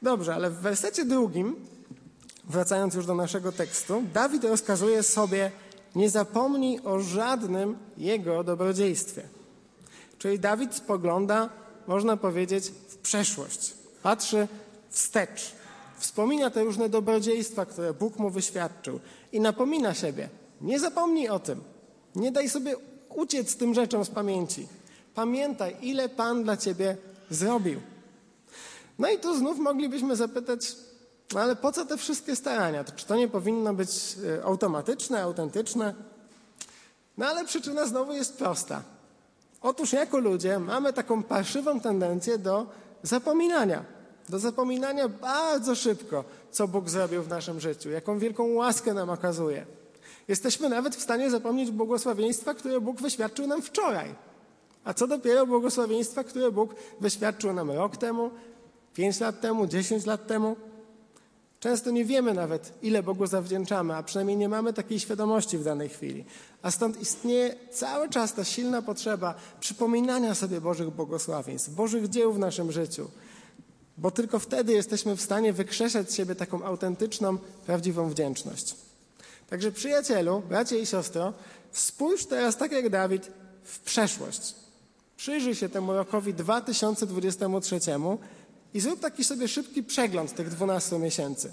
Dobrze, 0.06 0.34
ale 0.34 0.50
w 0.50 0.54
wersecie 0.54 1.04
drugim, 1.04 1.56
wracając 2.44 2.94
już 2.94 3.06
do 3.06 3.14
naszego 3.14 3.52
tekstu, 3.52 4.02
Dawid 4.14 4.44
rozkazuje 4.44 5.02
sobie, 5.02 5.50
nie 5.94 6.10
zapomnij 6.10 6.80
o 6.84 7.00
żadnym 7.00 7.76
Jego 7.98 8.44
dobrodziejstwie. 8.44 9.22
Czyli 10.18 10.38
Dawid 10.38 10.75
spogląda, 10.75 11.48
można 11.86 12.16
powiedzieć, 12.16 12.72
w 12.88 12.96
przeszłość. 12.96 13.75
Patrzy 14.02 14.48
wstecz. 14.90 15.52
Wspomina 15.98 16.50
te 16.50 16.64
różne 16.64 16.88
dobrodziejstwa, 16.88 17.66
które 17.66 17.94
Bóg 17.94 18.18
mu 18.18 18.30
wyświadczył 18.30 19.00
i 19.32 19.40
napomina 19.40 19.94
siebie. 19.94 20.28
Nie 20.60 20.80
zapomnij 20.80 21.28
o 21.28 21.38
tym. 21.38 21.60
Nie 22.14 22.32
daj 22.32 22.48
sobie 22.48 22.75
uciec 23.08 23.56
tym 23.56 23.75
rzeczom 23.75 24.04
z 24.04 24.10
pamięci. 24.10 24.68
Pamiętaj, 25.14 25.76
ile 25.82 26.08
Pan 26.08 26.44
dla 26.44 26.56
ciebie 26.56 26.96
zrobił. 27.30 27.80
No 28.98 29.10
i 29.10 29.18
tu 29.18 29.38
znów 29.38 29.58
moglibyśmy 29.58 30.16
zapytać, 30.16 30.76
no 31.34 31.40
ale 31.40 31.56
po 31.56 31.72
co 31.72 31.86
te 31.86 31.96
wszystkie 31.96 32.36
starania? 32.36 32.84
Czy 32.84 33.06
to 33.06 33.16
nie 33.16 33.28
powinno 33.28 33.74
być 33.74 33.90
e, 34.38 34.44
automatyczne, 34.44 35.22
autentyczne? 35.22 35.94
No 37.18 37.26
ale 37.26 37.44
przyczyna 37.44 37.86
znowu 37.86 38.12
jest 38.12 38.38
prosta. 38.38 38.82
Otóż 39.62 39.92
jako 39.92 40.18
ludzie 40.18 40.58
mamy 40.58 40.92
taką 40.92 41.22
parszywą 41.22 41.80
tendencję 41.80 42.38
do 42.38 42.66
zapominania. 43.02 43.84
Do 44.28 44.38
zapominania 44.38 45.08
bardzo 45.08 45.74
szybko, 45.74 46.24
co 46.50 46.68
Bóg 46.68 46.90
zrobił 46.90 47.22
w 47.22 47.28
naszym 47.28 47.60
życiu, 47.60 47.90
jaką 47.90 48.18
wielką 48.18 48.54
łaskę 48.54 48.94
nam 48.94 49.10
okazuje. 49.10 49.66
Jesteśmy 50.28 50.68
nawet 50.68 50.96
w 50.96 51.02
stanie 51.02 51.30
zapomnieć 51.30 51.70
błogosławieństwa, 51.70 52.54
które 52.54 52.80
Bóg 52.80 53.00
wyświadczył 53.00 53.46
nam 53.46 53.62
wczoraj. 53.62 54.14
A 54.84 54.94
co 54.94 55.06
dopiero 55.06 55.46
błogosławieństwa, 55.46 56.24
które 56.24 56.52
Bóg 56.52 56.74
wyświadczył 57.00 57.52
nam 57.52 57.70
rok 57.70 57.96
temu, 57.96 58.30
pięć 58.96 59.20
lat 59.20 59.40
temu, 59.40 59.66
dziesięć 59.66 60.06
lat 60.06 60.26
temu. 60.26 60.56
Często 61.60 61.90
nie 61.90 62.04
wiemy 62.04 62.34
nawet, 62.34 62.72
ile 62.82 63.02
Bogu 63.02 63.26
zawdzięczamy, 63.26 63.94
a 63.94 64.02
przynajmniej 64.02 64.36
nie 64.36 64.48
mamy 64.48 64.72
takiej 64.72 65.00
świadomości 65.00 65.58
w 65.58 65.64
danej 65.64 65.88
chwili. 65.88 66.24
A 66.62 66.70
stąd 66.70 67.00
istnieje 67.00 67.54
cały 67.72 68.08
czas 68.08 68.34
ta 68.34 68.44
silna 68.44 68.82
potrzeba 68.82 69.34
przypominania 69.60 70.34
sobie 70.34 70.60
Bożych 70.60 70.90
błogosławieństw, 70.90 71.70
Bożych 71.70 72.08
dzieł 72.08 72.32
w 72.32 72.38
naszym 72.38 72.72
życiu, 72.72 73.10
bo 73.98 74.10
tylko 74.10 74.38
wtedy 74.38 74.72
jesteśmy 74.72 75.16
w 75.16 75.22
stanie 75.22 75.52
wykrzeszać 75.52 76.10
z 76.10 76.14
siebie 76.14 76.34
taką 76.34 76.64
autentyczną, 76.64 77.38
prawdziwą 77.66 78.08
wdzięczność. 78.08 78.74
Także 79.50 79.72
przyjacielu, 79.72 80.42
bracie 80.48 80.78
i 80.78 80.86
siostro, 80.86 81.32
spójrz 81.72 82.26
teraz 82.26 82.56
tak 82.56 82.72
jak 82.72 82.88
Dawid 82.88 83.30
w 83.64 83.80
przeszłość. 83.80 84.54
Przyjrzyj 85.16 85.54
się 85.54 85.68
temu 85.68 85.92
rokowi 85.92 86.34
2023 86.34 87.80
i 88.76 88.80
zrób 88.80 89.00
taki 89.00 89.25
sobie 89.25 89.49
szybki 89.49 89.83
przegląd 89.83 90.35
tych 90.35 90.49
12 90.49 90.99
miesięcy. 90.99 91.52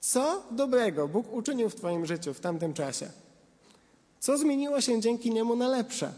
Co 0.00 0.42
dobrego 0.50 1.08
Bóg 1.08 1.32
uczynił 1.32 1.70
w 1.70 1.74
Twoim 1.74 2.06
życiu 2.06 2.34
w 2.34 2.40
tamtym 2.40 2.74
czasie? 2.74 3.10
Co 4.20 4.38
zmieniło 4.38 4.80
się 4.80 5.00
dzięki 5.00 5.30
niemu 5.30 5.56
na 5.56 5.68
lepsze? 5.68 6.12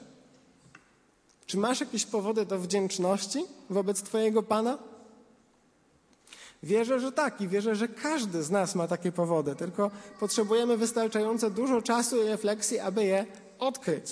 Czy 1.47 1.59
masz 1.59 1.81
jakieś 1.81 2.07
powody 2.07 2.47
do 2.47 2.59
wdzięczności 2.59 3.45
wobec 3.71 4.03
Twojego 4.03 4.43
Pana? 4.43 4.79
Wierzę, 6.63 7.01
że 7.01 7.13
tak 7.13 7.41
i 7.41 7.49
wierzę, 7.49 7.77
że 7.77 7.89
każdy 7.89 8.43
z 8.43 8.51
nas 8.51 8.75
ma 8.75 8.89
takie 8.89 9.13
powody, 9.13 9.57
tylko 9.57 9.91
potrzebujemy 10.21 10.77
wystarczająco 10.77 11.51
dużo 11.51 11.83
czasu 11.83 12.23
i 12.23 12.29
refleksji, 12.29 12.79
aby 12.79 13.05
je 13.05 13.27
odkryć. 13.59 14.07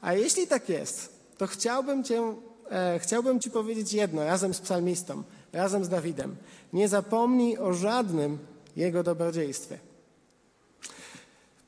A 0.00 0.12
jeśli 0.12 0.46
tak 0.46 0.68
jest, 0.68 1.12
to 1.38 1.46
chciałbym 1.46 2.04
Cię 2.04 2.34
e, 2.70 2.98
chciałbym 2.98 3.40
Ci 3.40 3.50
powiedzieć 3.50 3.92
jedno 3.92 4.24
razem 4.24 4.54
z 4.54 4.60
psalmistą, 4.60 5.22
razem 5.52 5.84
z 5.84 5.88
Dawidem. 5.88 6.36
Nie 6.72 6.88
zapomnij 6.88 7.58
o 7.58 7.72
żadnym 7.72 8.38
Jego 8.76 9.02
dobrodziejstwie. 9.02 9.78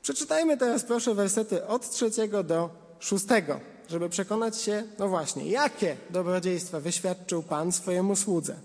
Przeczytajmy 0.01 0.57
teraz 0.57 0.83
proszę 0.83 1.15
wersety 1.15 1.67
od 1.67 1.89
trzeciego 1.89 2.43
do 2.43 2.69
szóstego, 2.99 3.59
żeby 3.89 4.09
przekonać 4.09 4.61
się, 4.61 4.83
no 4.99 5.09
właśnie, 5.09 5.49
jakie 5.49 5.97
dobrodziejstwa 6.09 6.79
wyświadczył 6.79 7.43
Pan 7.43 7.71
swojemu 7.71 8.15
słudze. 8.15 8.55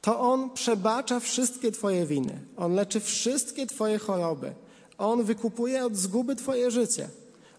To 0.00 0.20
On 0.20 0.50
przebacza 0.50 1.20
wszystkie 1.20 1.72
Twoje 1.72 2.06
winy. 2.06 2.40
On 2.56 2.74
leczy 2.74 3.00
wszystkie 3.00 3.66
Twoje 3.66 3.98
choroby. 3.98 4.54
On 4.98 5.24
wykupuje 5.24 5.84
od 5.84 5.96
zguby 5.96 6.36
Twoje 6.36 6.70
życie. 6.70 7.08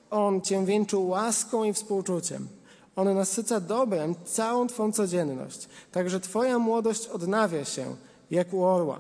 On 0.10 0.42
Cię 0.42 0.66
wieńczył 0.66 1.08
łaską 1.08 1.64
i 1.64 1.74
współczuciem. 1.74 2.48
On 2.96 3.16
nasyca 3.16 3.60
dobrem 3.60 4.16
całą 4.26 4.68
Twą 4.68 4.92
codzienność. 4.92 5.68
Także 5.92 6.20
Twoja 6.20 6.60
młodość 6.60 7.08
odnawia 7.08 7.66
się 7.66 7.96
jak 8.32 8.54
u 8.54 8.64
orła. 8.64 9.00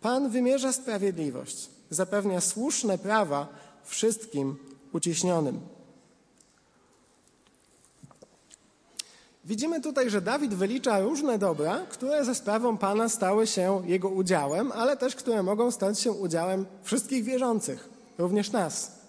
Pan 0.00 0.30
wymierza 0.30 0.72
sprawiedliwość. 0.72 1.68
Zapewnia 1.90 2.40
słuszne 2.40 2.98
prawa 2.98 3.48
wszystkim 3.84 4.56
uciśnionym. 4.92 5.60
Widzimy 9.44 9.80
tutaj, 9.80 10.10
że 10.10 10.20
Dawid 10.20 10.54
wylicza 10.54 11.00
różne 11.00 11.38
dobra, 11.38 11.86
które 11.90 12.24
ze 12.24 12.34
sprawą 12.34 12.78
Pana 12.78 13.08
stały 13.08 13.46
się 13.46 13.82
jego 13.86 14.08
udziałem, 14.08 14.72
ale 14.72 14.96
też 14.96 15.16
które 15.16 15.42
mogą 15.42 15.70
stać 15.70 16.00
się 16.00 16.12
udziałem 16.12 16.66
wszystkich 16.82 17.24
wierzących, 17.24 17.88
również 18.18 18.52
nas. 18.52 19.03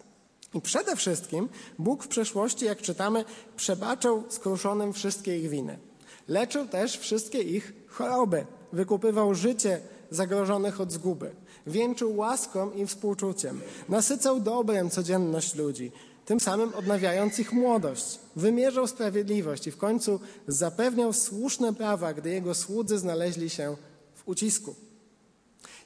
I 0.56 0.62
przede 0.62 0.96
wszystkim 0.96 1.50
Bóg 1.80 2.04
w 2.04 2.08
przeszłości, 2.08 2.66
jak 2.66 2.82
czytamy, 2.82 3.26
przebaczał 3.56 4.24
skruszonym 4.30 4.94
wszystkie 4.94 5.40
ich 5.40 5.50
winy. 5.50 5.80
Leczył 6.28 6.68
też 6.68 6.98
wszystkie 6.98 7.42
ich 7.42 7.74
choroby, 7.88 8.46
wykupywał 8.74 9.36
życie 9.36 9.82
zagrożonych 10.12 10.82
od 10.82 10.92
zguby, 10.92 11.32
wieńczył 11.68 12.18
łaską 12.18 12.72
i 12.72 12.86
współczuciem, 12.88 13.62
nasycał 13.90 14.40
dobrem 14.40 14.90
codzienność 14.90 15.56
ludzi, 15.56 15.92
tym 16.26 16.40
samym 16.40 16.74
odnawiając 16.74 17.40
ich 17.40 17.54
młodość. 17.54 18.20
Wymierzał 18.36 18.88
sprawiedliwość 18.88 19.68
i 19.68 19.72
w 19.72 19.78
końcu 19.78 20.20
zapewniał 20.48 21.14
słuszne 21.14 21.74
prawa, 21.74 22.14
gdy 22.14 22.30
jego 22.30 22.54
słudzy 22.54 22.98
znaleźli 22.98 23.50
się 23.50 23.76
w 24.14 24.28
ucisku. 24.28 24.76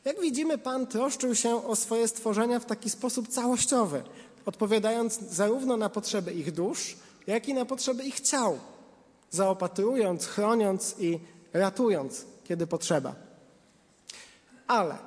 Jak 0.06 0.22
widzimy, 0.22 0.58
Pan 0.58 0.88
troszczył 0.88 1.36
się 1.36 1.68
o 1.68 1.76
swoje 1.76 2.08
stworzenia 2.08 2.60
w 2.60 2.66
taki 2.66 2.90
sposób 2.90 3.28
całościowy, 3.28 4.04
odpowiadając 4.50 5.20
zarówno 5.20 5.78
na 5.78 5.90
potrzeby 5.90 6.34
ich 6.34 6.52
dusz, 6.52 6.98
jak 7.28 7.48
i 7.50 7.54
na 7.54 7.66
potrzeby 7.66 8.04
ich 8.04 8.20
ciał, 8.20 8.60
zaopatrując, 9.30 10.28
chroniąc 10.28 10.96
i 11.00 11.20
ratując, 11.54 12.26
kiedy 12.44 12.68
potrzeba. 12.68 13.16
Ale 14.68 14.98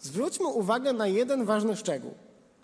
zwróćmy 0.00 0.46
uwagę 0.46 0.92
na 0.92 1.06
jeden 1.06 1.44
ważny 1.44 1.76
szczegół. 1.76 2.14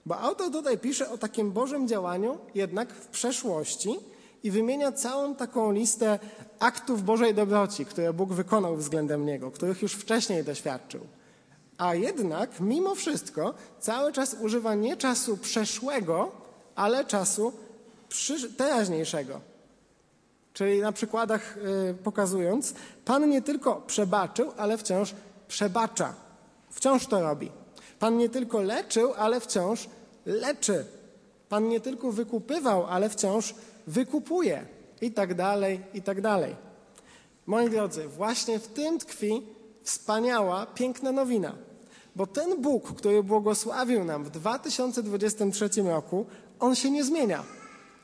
Bo 0.07 0.19
autor 0.19 0.53
tutaj 0.53 0.79
pisze 0.79 1.11
o 1.11 1.19
takim 1.19 1.53
Bożym 1.53 1.89
działaniu, 1.89 2.39
jednak 2.55 2.93
w 2.93 3.07
przeszłości 3.07 3.99
i 4.43 4.51
wymienia 4.51 4.93
całą 4.93 5.35
taką 5.35 5.73
listę 5.73 6.19
aktów 6.59 7.05
Bożej 7.05 7.35
dobroci, 7.35 7.85
które 7.85 8.13
Bóg 8.13 8.33
wykonał 8.33 8.77
względem 8.77 9.27
niego, 9.27 9.51
których 9.51 9.83
już 9.83 9.93
wcześniej 9.93 10.45
doświadczył. 10.45 11.01
A 11.81 11.95
jednak, 11.95 12.61
mimo 12.61 12.95
wszystko, 12.95 13.55
cały 13.79 14.13
czas 14.13 14.37
używa 14.41 14.75
nie 14.75 14.97
czasu 14.97 15.37
przeszłego, 15.37 16.33
ale 16.75 17.05
czasu 17.05 17.53
teraźniejszego. 18.57 19.41
Czyli 20.53 20.81
na 20.81 20.93
przykładach 20.93 21.57
yy, 21.57 21.95
pokazując, 21.95 22.75
Pan 23.05 23.29
nie 23.31 23.43
tylko 23.43 23.77
przebaczył, 23.87 24.53
ale 24.57 24.79
wciąż 24.79 25.15
przebacza. 25.49 26.15
Wciąż 26.71 27.07
to 27.07 27.23
robi. 27.23 27.51
Pan 27.99 28.17
nie 28.17 28.29
tylko 28.29 28.61
leczył, 28.61 29.13
ale 29.17 29.41
wciąż 29.41 29.89
leczy. 30.27 30.85
Pan 31.49 31.69
nie 31.69 31.81
tylko 31.81 32.13
wykupywał, 32.13 32.87
ale 32.87 33.09
wciąż 33.09 33.55
wykupuje. 33.87 34.67
I 35.01 35.13
tak 35.13 35.35
dalej, 35.35 35.81
i 35.95 36.03
tak 36.03 36.21
dalej. 36.21 36.57
Moi 37.47 37.71
drodzy, 37.71 38.09
właśnie 38.09 38.59
w 38.59 38.69
tym 38.69 38.99
tkwi 38.99 39.43
wspaniała, 39.83 40.67
piękna 40.67 41.13
nowina. 41.13 41.70
Bo 42.17 42.27
ten 42.27 42.63
Bóg, 42.63 42.95
który 42.95 43.23
błogosławił 43.23 44.05
nam 44.05 44.25
w 44.25 44.31
2023 44.31 45.83
roku, 45.83 46.27
on 46.61 46.75
się 46.75 46.91
nie 46.91 47.05
zmienia. 47.05 47.45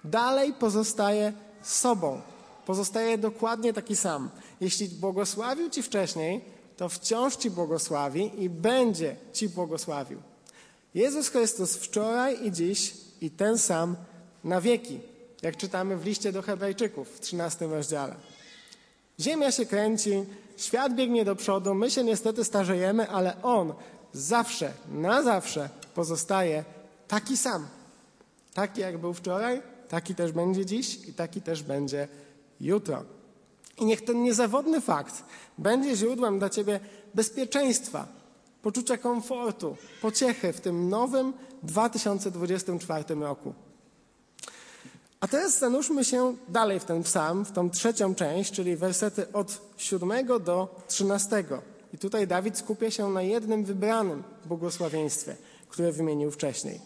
Dalej 0.04 0.54
pozostaje 0.54 1.32
sobą. 1.62 2.20
Pozostaje 2.66 3.18
dokładnie 3.18 3.72
taki 3.72 3.96
sam. 3.96 4.30
Jeśli 4.60 4.88
błogosławił 4.88 5.70
Ci 5.70 5.82
wcześniej, 5.82 6.44
to 6.76 6.88
wciąż 6.88 7.36
Ci 7.36 7.50
błogosławi 7.50 8.42
i 8.42 8.50
będzie 8.50 9.16
Ci 9.32 9.48
błogosławił. 9.48 10.18
Jezus 10.94 11.28
Chrystus 11.28 11.76
wczoraj 11.76 12.46
i 12.46 12.52
dziś 12.52 12.94
i 13.20 13.30
ten 13.30 13.58
sam 13.58 13.96
na 14.44 14.60
wieki, 14.60 15.00
jak 15.42 15.56
czytamy 15.56 15.96
w 15.96 16.06
liście 16.06 16.32
do 16.32 16.42
Hebrajczyków 16.42 17.08
w 17.08 17.20
13 17.20 17.66
rozdziale. 17.66 18.14
Ziemia 19.20 19.52
się 19.52 19.66
kręci, 19.66 20.24
świat 20.56 20.94
biegnie 20.94 21.24
do 21.24 21.36
przodu, 21.36 21.74
my 21.74 21.90
się 21.90 22.04
niestety 22.04 22.44
starzejemy, 22.44 23.10
ale 23.10 23.42
On 23.42 23.74
zawsze, 24.16 24.72
na 24.88 25.22
zawsze 25.22 25.68
pozostaje 25.94 26.64
taki 27.08 27.36
sam. 27.36 27.66
Taki 28.54 28.80
jak 28.80 28.98
był 28.98 29.14
wczoraj, 29.14 29.62
taki 29.88 30.14
też 30.14 30.32
będzie 30.32 30.66
dziś 30.66 31.08
i 31.08 31.12
taki 31.12 31.42
też 31.42 31.62
będzie 31.62 32.08
jutro. 32.60 33.02
I 33.78 33.84
niech 33.84 34.04
ten 34.04 34.22
niezawodny 34.22 34.80
fakt 34.80 35.22
będzie 35.58 35.96
źródłem 35.96 36.38
dla 36.38 36.50
Ciebie 36.50 36.80
bezpieczeństwa, 37.14 38.06
poczucia 38.62 38.98
komfortu, 38.98 39.76
pociechy 40.02 40.52
w 40.52 40.60
tym 40.60 40.88
nowym 40.88 41.32
2024 41.62 43.14
roku. 43.14 43.54
A 45.20 45.28
teraz 45.28 45.58
zanurzmy 45.58 46.04
się 46.04 46.36
dalej 46.48 46.80
w 46.80 46.84
ten 46.84 47.02
psalm, 47.02 47.44
w 47.44 47.52
tą 47.52 47.70
trzecią 47.70 48.14
część, 48.14 48.52
czyli 48.52 48.76
wersety 48.76 49.32
od 49.32 49.60
7 49.76 50.26
do 50.44 50.82
13. 50.88 51.44
I 51.96 51.98
tutaj 51.98 52.26
Dawid 52.26 52.58
skupia 52.58 52.90
się 52.90 53.08
na 53.08 53.22
jednym 53.22 53.64
wybranym 53.64 54.22
błogosławieństwie, 54.44 55.36
które 55.68 55.92
wymienił 55.92 56.30
wcześniej. 56.30 56.80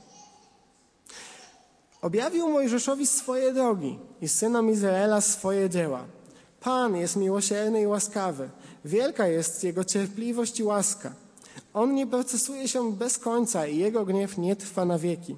Objawił 2.03 2.49
Mojżeszowi 2.49 3.07
swoje 3.07 3.53
drogi 3.53 3.99
i 4.21 4.29
synom 4.29 4.71
Izraela 4.71 5.21
swoje 5.21 5.71
dzieła. 5.71 6.05
Pan 6.61 6.97
jest 6.97 7.17
miłosierny 7.17 7.83
i 7.83 7.87
łaskawy. 7.87 8.51
Wielka 8.85 9.27
jest 9.27 9.65
Jego 9.65 9.85
cierpliwość 9.85 10.61
i 10.61 10.65
łaska. 10.65 11.13
On 11.75 11.95
nie 11.95 12.07
procesuje 12.07 12.69
się 12.69 12.93
bez 12.93 13.19
końca 13.19 13.67
i 13.67 13.79
Jego 13.79 14.05
gniew 14.05 14.39
nie 14.39 14.57
trwa 14.57 14.85
na 14.85 14.99
wieki. 14.99 15.37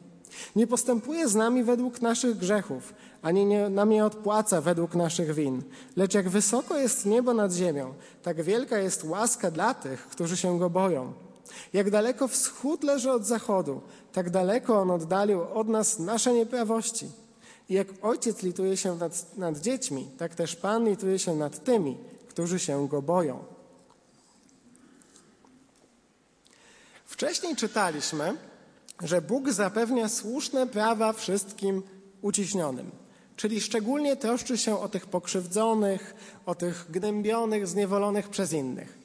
Nie 0.56 0.66
postępuje 0.66 1.28
z 1.28 1.34
nami 1.34 1.64
według 1.64 2.02
naszych 2.02 2.36
grzechów, 2.38 2.94
ani 3.22 3.46
nie, 3.46 3.68
nam 3.68 3.90
nie 3.90 4.04
odpłaca 4.04 4.60
według 4.60 4.94
naszych 4.94 5.34
win. 5.34 5.62
Lecz 5.96 6.14
jak 6.14 6.28
wysoko 6.28 6.78
jest 6.78 7.06
niebo 7.06 7.34
nad 7.34 7.52
ziemią, 7.52 7.94
tak 8.22 8.42
wielka 8.42 8.78
jest 8.78 9.04
łaska 9.04 9.50
dla 9.50 9.74
tych, 9.74 10.08
którzy 10.08 10.36
się 10.36 10.58
Go 10.58 10.70
boją. 10.70 11.12
Jak 11.72 11.90
daleko 11.90 12.28
wschód 12.28 12.84
leży 12.84 13.12
od 13.12 13.24
zachodu, 13.24 13.80
tak 14.12 14.30
daleko 14.30 14.80
On 14.80 14.90
oddalił 14.90 15.42
od 15.54 15.68
nas 15.68 15.98
nasze 15.98 16.32
nieprawości. 16.32 17.10
I 17.68 17.74
jak 17.74 17.88
ojciec 18.02 18.42
lituje 18.42 18.76
się 18.76 18.96
nad, 18.96 19.36
nad 19.38 19.58
dziećmi, 19.58 20.10
tak 20.18 20.34
też 20.34 20.56
Pan 20.56 20.84
lituje 20.84 21.18
się 21.18 21.36
nad 21.36 21.64
tymi, 21.64 21.98
którzy 22.28 22.58
się 22.58 22.88
Go 22.88 23.02
boją. 23.02 23.44
Wcześniej 27.04 27.56
czytaliśmy, 27.56 28.36
że 29.02 29.22
Bóg 29.22 29.50
zapewnia 29.50 30.08
słuszne 30.08 30.66
prawa 30.66 31.12
wszystkim 31.12 31.82
uciśnionym, 32.22 32.90
czyli 33.36 33.60
szczególnie 33.60 34.16
troszczy 34.16 34.58
się 34.58 34.80
o 34.80 34.88
tych 34.88 35.06
pokrzywdzonych, 35.06 36.14
o 36.46 36.54
tych 36.54 36.86
gnębionych, 36.90 37.66
zniewolonych 37.66 38.28
przez 38.28 38.52
innych. 38.52 38.98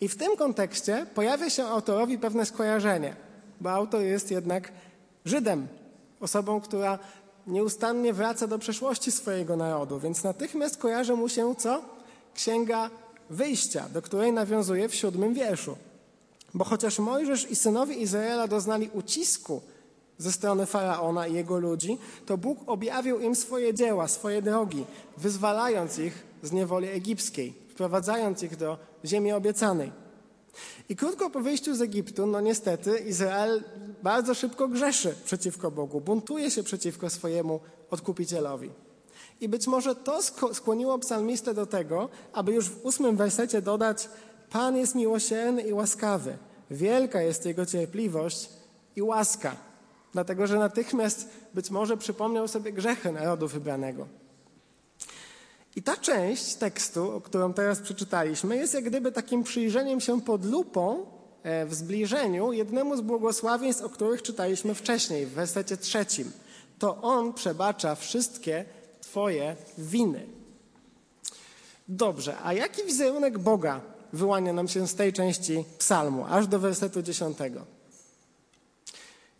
I 0.00 0.08
w 0.08 0.16
tym 0.16 0.36
kontekście 0.36 1.06
pojawia 1.14 1.50
się 1.50 1.64
autorowi 1.64 2.18
pewne 2.18 2.46
skojarzenie, 2.46 3.16
bo 3.60 3.70
autor 3.70 4.00
jest 4.00 4.30
jednak 4.30 4.72
Żydem, 5.24 5.68
osobą, 6.20 6.60
która 6.60 6.98
nieustannie 7.46 8.12
wraca 8.12 8.46
do 8.46 8.58
przeszłości 8.58 9.12
swojego 9.12 9.56
narodu, 9.56 10.00
więc 10.00 10.24
natychmiast 10.24 10.76
kojarzy 10.76 11.14
mu 11.14 11.28
się 11.28 11.54
co? 11.58 11.84
Księga 12.34 12.90
Wyjścia, 13.30 13.88
do 13.88 14.02
której 14.02 14.32
nawiązuje 14.32 14.88
w 14.88 14.94
siódmym 14.94 15.34
wierszu. 15.34 15.76
Bo 16.54 16.64
chociaż 16.64 16.98
Mojżesz 16.98 17.50
i 17.50 17.56
synowie 17.56 17.94
Izraela 17.94 18.48
doznali 18.48 18.90
ucisku 18.92 19.62
ze 20.18 20.32
strony 20.32 20.66
faraona 20.66 21.26
i 21.26 21.34
jego 21.34 21.58
ludzi, 21.58 21.98
to 22.26 22.38
Bóg 22.38 22.58
objawił 22.66 23.20
im 23.20 23.36
swoje 23.36 23.74
dzieła, 23.74 24.08
swoje 24.08 24.42
drogi, 24.42 24.84
wyzwalając 25.16 25.98
ich 25.98 26.26
z 26.42 26.52
niewoli 26.52 26.88
egipskiej, 26.88 27.54
wprowadzając 27.68 28.42
ich 28.42 28.56
do 28.56 28.78
ziemi 29.04 29.32
obiecanej. 29.32 29.92
I 30.88 30.96
krótko 30.96 31.30
po 31.30 31.40
wyjściu 31.40 31.74
z 31.74 31.82
Egiptu, 31.82 32.26
no 32.26 32.40
niestety, 32.40 32.98
Izrael 32.98 33.62
bardzo 34.02 34.34
szybko 34.34 34.68
grzeszy 34.68 35.14
przeciwko 35.24 35.70
Bogu, 35.70 36.00
buntuje 36.00 36.50
się 36.50 36.62
przeciwko 36.62 37.10
swojemu 37.10 37.60
odkupicielowi. 37.90 38.70
I 39.40 39.48
być 39.48 39.66
może 39.66 39.94
to 39.94 40.22
skłoniło 40.52 40.98
psalmistę 40.98 41.54
do 41.54 41.66
tego, 41.66 42.08
aby 42.32 42.52
już 42.52 42.68
w 42.68 42.84
ósmym 42.84 43.16
wersecie 43.16 43.62
dodać: 43.62 44.08
Pan 44.50 44.76
jest 44.76 44.94
miłosierny 44.94 45.62
i 45.62 45.72
łaskawy, 45.72 46.36
wielka 46.70 47.22
jest 47.22 47.46
jego 47.46 47.66
cierpliwość 47.66 48.48
i 48.96 49.02
łaska. 49.02 49.67
Dlatego, 50.12 50.46
że 50.46 50.58
natychmiast 50.58 51.28
być 51.54 51.70
może 51.70 51.96
przypomniał 51.96 52.48
sobie 52.48 52.72
grzechy 52.72 53.12
narodu 53.12 53.48
wybranego. 53.48 54.06
I 55.76 55.82
ta 55.82 55.96
część 55.96 56.54
tekstu, 56.54 57.20
którą 57.24 57.52
teraz 57.52 57.80
przeczytaliśmy, 57.80 58.56
jest 58.56 58.74
jak 58.74 58.84
gdyby 58.84 59.12
takim 59.12 59.42
przyjrzeniem 59.42 60.00
się 60.00 60.20
pod 60.20 60.44
lupą 60.44 61.06
e, 61.42 61.66
w 61.66 61.74
zbliżeniu 61.74 62.52
jednemu 62.52 62.96
z 62.96 63.00
błogosławieństw, 63.00 63.84
o 63.84 63.88
których 63.88 64.22
czytaliśmy 64.22 64.74
wcześniej, 64.74 65.26
w 65.26 65.30
wersecie 65.30 65.76
trzecim. 65.76 66.32
To 66.78 67.02
On 67.02 67.32
przebacza 67.32 67.94
wszystkie 67.94 68.64
Twoje 69.00 69.56
winy. 69.78 70.26
Dobrze, 71.88 72.36
a 72.44 72.52
jaki 72.52 72.84
wizerunek 72.84 73.38
Boga 73.38 73.80
wyłania 74.12 74.52
nam 74.52 74.68
się 74.68 74.88
z 74.88 74.94
tej 74.94 75.12
części 75.12 75.64
psalmu, 75.78 76.24
aż 76.28 76.46
do 76.46 76.58
wersetu 76.58 77.02
dziesiątego? 77.02 77.77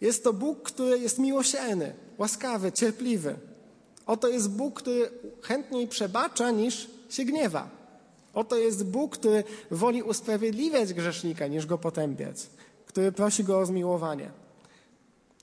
Jest 0.01 0.25
to 0.25 0.33
Bóg, 0.33 0.63
który 0.63 0.99
jest 0.99 1.19
miłosierny, 1.19 1.95
łaskawy, 2.19 2.73
cierpliwy, 2.73 3.37
Oto 4.09 4.29
jest 4.29 4.51
Bóg, 4.51 4.83
który 4.83 5.11
chętniej 5.43 5.89
przebacza 5.89 6.51
niż 6.51 6.91
się 7.11 7.25
gniewa. 7.25 7.71
Oto 8.35 8.57
jest 8.57 8.85
Bóg, 8.85 9.17
który 9.17 9.45
woli 9.71 10.03
usprawiedliwiać 10.03 10.95
grzesznika 10.95 11.47
niż 11.47 11.67
go 11.67 11.79
potępiać, 11.79 12.37
który 12.87 13.13
prosi 13.13 13.45
go 13.45 13.59
o 13.59 13.67
zmiłowanie. 13.67 14.31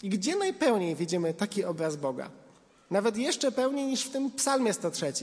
I 0.03 0.09
gdzie 0.09 0.35
najpełniej 0.35 0.95
widzimy 0.95 1.33
taki 1.33 1.63
obraz 1.63 1.95
Boga? 1.95 2.29
Nawet 2.91 3.17
jeszcze 3.17 3.51
pełniej 3.51 3.87
niż 3.87 4.03
w 4.03 4.09
tym 4.09 4.31
psalmie 4.31 4.73
103. 4.73 5.13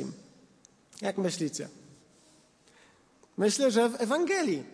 Jak 1.03 1.19
myślicie? 1.19 1.69
Myślę, 3.37 3.71
że 3.71 3.89
w 3.89 4.01
Ewangelii. 4.01 4.65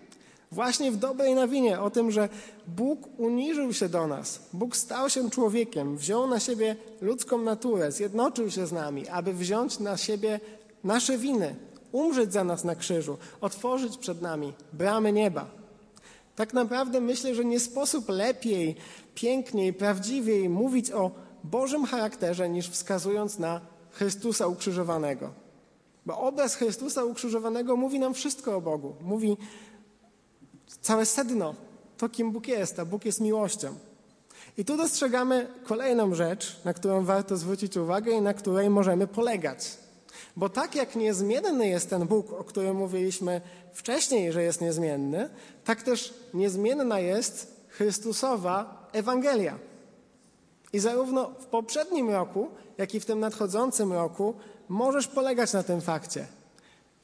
Właśnie 0.53 0.93
w 0.93 0.97
dobrej 0.97 1.35
nawinie 1.35 1.81
o 1.81 1.91
tym, 1.91 2.11
że 2.11 2.29
Bóg 2.67 3.09
uniżył 3.19 3.73
się 3.73 3.89
do 3.89 4.07
nas, 4.07 4.41
Bóg 4.53 4.77
stał 4.77 5.11
się 5.11 5.31
człowiekiem, 5.31 5.97
wziął 5.97 6.27
na 6.27 6.41
siebie 6.41 6.77
ludzką 7.01 7.39
naturę, 7.39 7.93
zjednoczył 7.93 8.51
się 8.51 8.67
z 8.67 8.73
nami, 8.73 9.09
aby 9.09 9.33
wziąć 9.33 9.79
na 9.79 9.97
siebie 9.97 10.41
nasze 10.85 11.19
winy, 11.19 11.57
umrzeć 11.93 12.33
za 12.33 12.45
nas 12.45 12.65
na 12.65 12.75
krzyżu, 12.75 13.17
otworzyć 13.41 13.99
przed 13.99 14.23
nami 14.23 14.53
bramy 14.73 15.13
nieba. 15.13 15.47
Tak 16.37 16.55
naprawdę 16.55 17.01
myślę, 17.01 17.35
że 17.35 17.45
nie 17.45 17.61
sposób 17.61 18.09
lepiej, 18.09 18.77
piękniej, 19.15 19.73
prawdziwiej 19.73 20.49
mówić 20.49 20.91
o 20.91 21.11
Bożym 21.45 21.85
charakterze, 21.85 22.49
niż 22.49 22.69
wskazując 22.69 23.39
na 23.39 23.61
Chrystusa 23.91 24.47
ukrzyżowanego. 24.47 25.31
Bo 26.07 26.19
obraz 26.19 26.55
Chrystusa 26.55 27.05
ukrzyżowanego 27.05 27.77
mówi 27.77 27.99
nam 27.99 28.15
wszystko 28.15 28.57
o 28.57 28.61
Bogu. 28.61 28.95
Mówi 29.01 29.37
całe 30.77 31.07
sedno, 31.07 31.55
to 31.97 32.09
kim 32.09 32.33
Bóg 32.33 32.49
jest, 32.49 32.79
a 32.79 32.85
Bóg 32.85 33.05
jest 33.05 33.21
miłością. 33.21 33.75
I 34.59 34.65
tu 34.65 34.77
dostrzegamy 34.77 35.47
kolejną 35.65 36.15
rzecz, 36.15 36.57
na 36.65 36.75
którą 36.75 37.05
warto 37.05 37.37
zwrócić 37.37 37.77
uwagę 37.77 38.13
i 38.13 38.21
na 38.21 38.35
której 38.35 38.71
możemy 38.71 39.07
polegać. 39.07 39.79
Bo 40.37 40.49
tak 40.49 40.75
jak 40.75 40.97
niezmienny 40.97 41.69
jest 41.69 41.91
ten 41.91 42.07
Bóg, 42.07 42.33
o 42.33 42.45
którym 42.45 42.77
mówiliśmy 42.77 43.41
wcześniej, 43.73 44.33
że 44.33 44.43
jest 44.43 44.61
niezmienny, 44.61 45.31
tak 45.65 45.83
też 45.83 46.15
niezmienna 46.35 47.01
jest 47.01 47.65
Chrystusowa 47.69 48.89
Ewangelia. 48.93 49.59
I 50.73 50.79
zarówno 50.79 51.31
w 51.41 51.47
poprzednim 51.47 52.11
roku, 52.11 52.49
jak 52.79 52.95
i 52.95 53.01
w 53.01 53.07
tym 53.07 53.21
nadchodzącym 53.21 53.93
roku 53.93 54.35
możesz 54.69 55.09
polegać 55.09 55.53
na 55.53 55.63
tym 55.63 55.81
fakcie. 55.81 56.27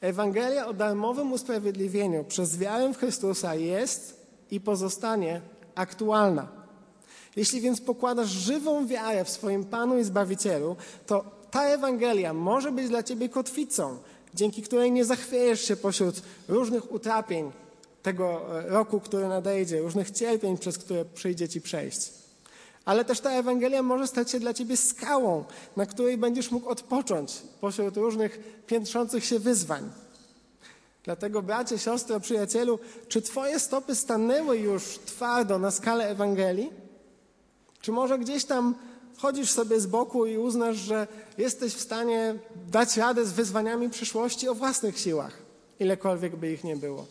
Ewangelia 0.01 0.67
o 0.67 0.73
darmowym 0.73 1.33
usprawiedliwieniu 1.33 2.23
przez 2.23 2.57
wiarę 2.57 2.93
w 2.93 2.97
Chrystusa 2.97 3.55
jest 3.55 4.25
i 4.51 4.61
pozostanie 4.61 5.41
aktualna. 5.75 6.47
Jeśli 7.35 7.61
więc 7.61 7.81
pokładasz 7.81 8.29
żywą 8.29 8.87
wiarę 8.87 9.25
w 9.25 9.29
swoim 9.29 9.63
Panu 9.63 9.99
i 9.99 10.03
Zbawicielu, 10.03 10.75
to 11.07 11.25
ta 11.51 11.63
Ewangelia 11.63 12.33
może 12.33 12.71
być 12.71 12.89
dla 12.89 13.03
Ciebie 13.03 13.29
kotwicą, 13.29 13.97
dzięki 14.33 14.61
której 14.61 14.91
nie 14.91 15.05
zachwiejesz 15.05 15.61
się 15.61 15.75
pośród 15.75 16.21
różnych 16.47 16.91
utrapień 16.91 17.51
tego 18.03 18.59
e, 18.59 18.69
roku, 18.69 18.99
który 18.99 19.27
nadejdzie, 19.27 19.79
różnych 19.79 20.11
cierpień, 20.11 20.57
przez 20.57 20.77
które 20.77 21.05
przyjdzie 21.05 21.49
ci 21.49 21.61
przejść. 21.61 22.24
Ale 22.85 23.05
też 23.05 23.19
ta 23.19 23.31
Ewangelia 23.31 23.83
może 23.83 24.07
stać 24.07 24.31
się 24.31 24.39
dla 24.39 24.53
ciebie 24.53 24.77
skałą, 24.77 25.43
na 25.75 25.85
której 25.85 26.17
będziesz 26.17 26.51
mógł 26.51 26.69
odpocząć 26.69 27.41
pośród 27.61 27.97
różnych 27.97 28.39
piętrzących 28.67 29.25
się 29.25 29.39
wyzwań. 29.39 29.89
Dlatego, 31.03 31.41
bracie, 31.41 31.79
siostro, 31.79 32.19
przyjacielu, 32.19 32.79
czy 33.07 33.21
twoje 33.21 33.59
stopy 33.59 33.95
stanęły 33.95 34.57
już 34.57 34.83
twardo 35.05 35.59
na 35.59 35.71
skalę 35.71 36.09
Ewangelii? 36.09 36.73
Czy 37.81 37.91
może 37.91 38.19
gdzieś 38.19 38.45
tam 38.45 38.75
chodzisz 39.17 39.51
sobie 39.51 39.79
z 39.79 39.87
boku 39.87 40.25
i 40.25 40.37
uznasz, 40.37 40.77
że 40.77 41.07
jesteś 41.37 41.73
w 41.73 41.81
stanie 41.81 42.35
dać 42.71 42.97
radę 42.97 43.25
z 43.25 43.33
wyzwaniami 43.33 43.89
przyszłości 43.89 44.47
o 44.47 44.55
własnych 44.55 44.99
siłach, 44.99 45.37
ilekolwiek 45.79 46.35
by 46.35 46.51
ich 46.51 46.63
nie 46.63 46.75
było? 46.75 47.05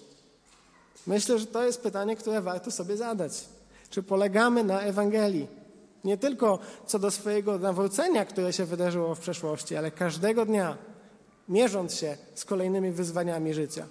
Myślę, 1.07 1.39
że 1.39 1.47
to 1.47 1.63
jest 1.63 1.81
pytanie, 1.81 2.17
które 2.17 2.41
warto 2.41 2.71
sobie 2.71 2.97
zadać. 2.97 3.45
Czy 3.91 4.03
polegamy 4.03 4.65
na 4.65 4.81
Ewangelii? 4.81 5.64
Nie 6.05 6.19
tylko 6.19 6.59
co 6.87 6.99
do 6.99 7.11
swojego 7.11 7.59
nawrócenia, 7.59 8.25
które 8.25 8.53
się 8.53 8.65
wydarzyło 8.65 9.15
w 9.15 9.21
przeszłości, 9.21 9.77
ale 9.77 9.91
każdego 9.91 10.47
dnia, 10.47 10.77
mierząc 11.49 11.95
się 11.95 12.17
z 12.35 12.45
kolejnymi 12.45 12.91
wyzwaniami 12.91 13.55
życia. 13.55 13.87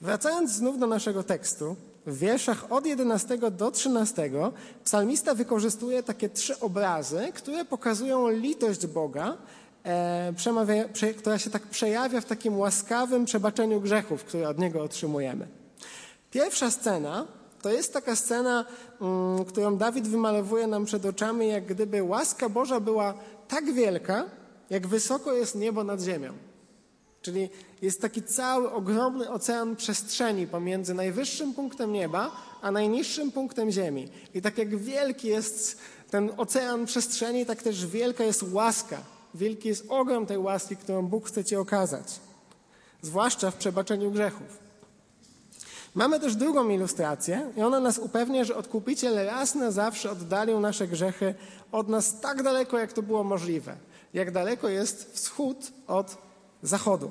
Wracając 0.00 0.52
znów 0.52 0.78
do 0.78 0.86
naszego 0.86 1.22
tekstu, 1.22 1.76
w 2.06 2.18
wierszach 2.18 2.72
od 2.72 2.86
11 2.86 3.38
do 3.50 3.70
13 3.70 4.30
psalmista 4.84 5.34
wykorzystuje 5.34 6.02
takie 6.02 6.28
trzy 6.28 6.60
obrazy, 6.60 7.32
które 7.34 7.64
pokazują 7.64 8.30
litość 8.30 8.86
Boga, 8.86 9.36
e, 9.84 10.32
która 11.18 11.38
się 11.38 11.50
tak 11.50 11.62
przejawia 11.62 12.20
w 12.20 12.24
takim 12.24 12.58
łaskawym 12.58 13.24
przebaczeniu 13.24 13.80
grzechów, 13.80 14.24
które 14.24 14.48
od 14.48 14.58
Niego 14.58 14.82
otrzymujemy. 14.82 15.48
Pierwsza 16.30 16.70
scena 16.70 17.26
to 17.64 17.72
jest 17.72 17.92
taka 17.92 18.16
scena, 18.16 18.64
mm, 19.00 19.44
którą 19.44 19.76
Dawid 19.76 20.08
wymalowuje 20.08 20.66
nam 20.66 20.84
przed 20.84 21.06
oczami, 21.06 21.48
jak 21.48 21.66
gdyby 21.66 22.02
łaska 22.02 22.48
Boża 22.48 22.80
była 22.80 23.14
tak 23.48 23.72
wielka, 23.72 24.24
jak 24.70 24.86
wysoko 24.86 25.32
jest 25.32 25.54
niebo 25.54 25.84
nad 25.84 26.00
ziemią. 26.00 26.32
Czyli 27.22 27.50
jest 27.82 28.00
taki 28.00 28.22
cały 28.22 28.72
ogromny 28.72 29.30
ocean 29.30 29.76
przestrzeni 29.76 30.46
pomiędzy 30.46 30.94
najwyższym 30.94 31.54
punktem 31.54 31.92
nieba 31.92 32.30
a 32.62 32.70
najniższym 32.70 33.32
punktem 33.32 33.70
ziemi. 33.70 34.08
I 34.34 34.42
tak 34.42 34.58
jak 34.58 34.76
wielki 34.76 35.28
jest 35.28 35.78
ten 36.10 36.32
ocean 36.36 36.86
przestrzeni, 36.86 37.46
tak 37.46 37.62
też 37.62 37.86
wielka 37.86 38.24
jest 38.24 38.44
łaska. 38.52 39.00
Wielki 39.34 39.68
jest 39.68 39.84
ogrom 39.88 40.26
tej 40.26 40.38
łaski, 40.38 40.76
którą 40.76 41.06
Bóg 41.06 41.28
chce 41.28 41.44
Ci 41.44 41.56
okazać. 41.56 42.20
Zwłaszcza 43.02 43.50
w 43.50 43.56
przebaczeniu 43.56 44.10
grzechów. 44.10 44.63
Mamy 45.94 46.20
też 46.20 46.36
drugą 46.36 46.68
ilustrację 46.68 47.52
i 47.56 47.62
ona 47.62 47.80
nas 47.80 47.98
upewnia, 47.98 48.44
że 48.44 48.56
Odkupiciel 48.56 49.26
raz 49.26 49.54
na 49.54 49.70
zawsze 49.70 50.10
oddalił 50.10 50.60
nasze 50.60 50.88
grzechy 50.88 51.34
od 51.72 51.88
nas 51.88 52.20
tak 52.20 52.42
daleko, 52.42 52.78
jak 52.78 52.92
to 52.92 53.02
było 53.02 53.24
możliwe. 53.24 53.76
Jak 54.14 54.30
daleko 54.30 54.68
jest 54.68 55.14
wschód 55.14 55.72
od 55.86 56.16
zachodu. 56.62 57.10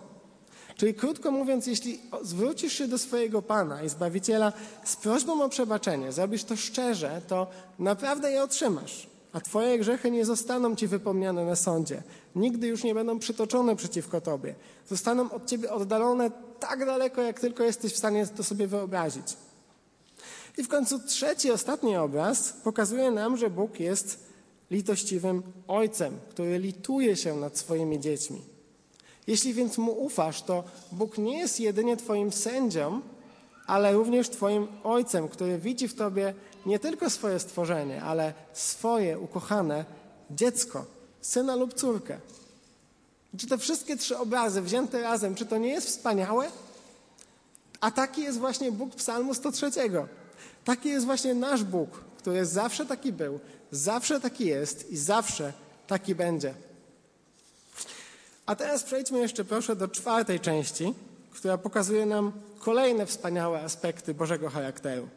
Czyli 0.76 0.94
krótko 0.94 1.32
mówiąc, 1.32 1.68
jeśli 1.68 2.00
zwrócisz 2.22 2.74
się 2.74 2.88
do 2.88 2.98
swojego 2.98 3.42
Pana 3.42 3.84
i 3.84 3.90
Zbawiciela 3.90 4.54
z 4.84 4.96
prośbą 4.96 5.44
o 5.44 5.50
przebaczenie, 5.50 6.12
zrobisz 6.12 6.44
to 6.44 6.56
szczerze, 6.56 7.22
to 7.28 7.48
naprawdę 7.80 8.32
je 8.32 8.44
otrzymasz. 8.44 9.13
A 9.34 9.42
Twoje 9.42 9.80
grzechy 9.80 10.12
nie 10.12 10.26
zostaną 10.26 10.76
Ci 10.76 10.88
wypomniane 10.88 11.46
na 11.46 11.56
sądzie. 11.56 12.04
Nigdy 12.36 12.68
już 12.68 12.84
nie 12.84 12.96
będą 12.96 13.20
przytoczone 13.20 13.76
przeciwko 13.76 14.22
Tobie. 14.22 14.56
Zostaną 14.90 15.32
od 15.32 15.46
Ciebie 15.46 15.72
oddalone 15.72 16.32
tak 16.60 16.86
daleko, 16.86 17.22
jak 17.22 17.40
tylko 17.40 17.64
jesteś 17.64 17.94
w 17.94 17.98
stanie 17.98 18.28
to 18.28 18.44
sobie 18.44 18.68
wyobrazić. 18.68 19.28
I 20.58 20.64
w 20.64 20.68
końcu 20.68 21.00
trzeci, 21.00 21.52
ostatni 21.52 21.96
obraz 21.96 22.54
pokazuje 22.64 23.12
nam, 23.12 23.38
że 23.38 23.50
Bóg 23.50 23.80
jest 23.80 24.20
litościwym 24.72 25.44
Ojcem, 25.68 26.20
który 26.30 26.60
lituje 26.60 27.16
się 27.16 27.36
nad 27.36 27.58
swoimi 27.58 28.00
dziećmi. 28.00 28.42
Jeśli 29.28 29.54
więc 29.54 29.78
Mu 29.78 29.92
ufasz, 29.92 30.42
to 30.42 30.64
Bóg 30.92 31.18
nie 31.18 31.38
jest 31.38 31.60
jedynie 31.60 31.98
Twoim 31.98 32.32
sędzią, 32.32 33.02
ale 33.68 33.94
również 33.94 34.30
Twoim 34.30 34.68
Ojcem, 34.84 35.30
który 35.30 35.58
widzi 35.58 35.88
w 35.88 35.96
Tobie 35.96 36.34
nie 36.66 36.80
tylko 36.80 37.10
swoje 37.10 37.40
stworzenie, 37.40 38.04
ale 38.04 38.34
swoje 38.54 39.20
ukochane 39.20 39.86
dziecko, 40.32 40.86
syna 41.22 41.56
lub 41.56 41.74
córkę. 41.74 42.18
Czy 43.38 43.48
te 43.48 43.58
wszystkie 43.58 43.98
trzy 43.98 44.18
obrazy 44.18 44.62
wzięte 44.62 45.02
razem, 45.02 45.36
czy 45.36 45.46
to 45.46 45.58
nie 45.58 45.70
jest 45.70 45.88
wspaniałe? 45.88 46.48
A 47.82 47.92
taki 47.92 48.22
jest 48.22 48.40
właśnie 48.40 48.72
Bóg 48.72 48.96
Psalmu 48.96 49.34
103. 49.34 49.72
Taki 50.66 50.90
jest 50.90 51.06
właśnie 51.06 51.34
nasz 51.34 51.64
Bóg, 51.64 51.90
który 52.18 52.46
zawsze 52.46 52.86
taki 52.86 53.14
był, 53.14 53.40
zawsze 53.72 54.20
taki 54.20 54.46
jest 54.46 54.92
i 54.92 54.98
zawsze 54.98 55.54
taki 55.88 56.16
będzie. 56.16 56.54
A 58.46 58.56
teraz 58.56 58.84
przejdźmy 58.84 59.20
jeszcze 59.20 59.46
proszę 59.46 59.76
do 59.76 59.88
czwartej 59.88 60.40
części, 60.40 60.94
która 61.34 61.58
pokazuje 61.58 62.06
nam 62.06 62.32
kolejne 62.60 63.06
wspaniałe 63.06 63.62
aspekty 63.62 64.14
Bożego 64.14 64.50
charakteru. 64.50 65.08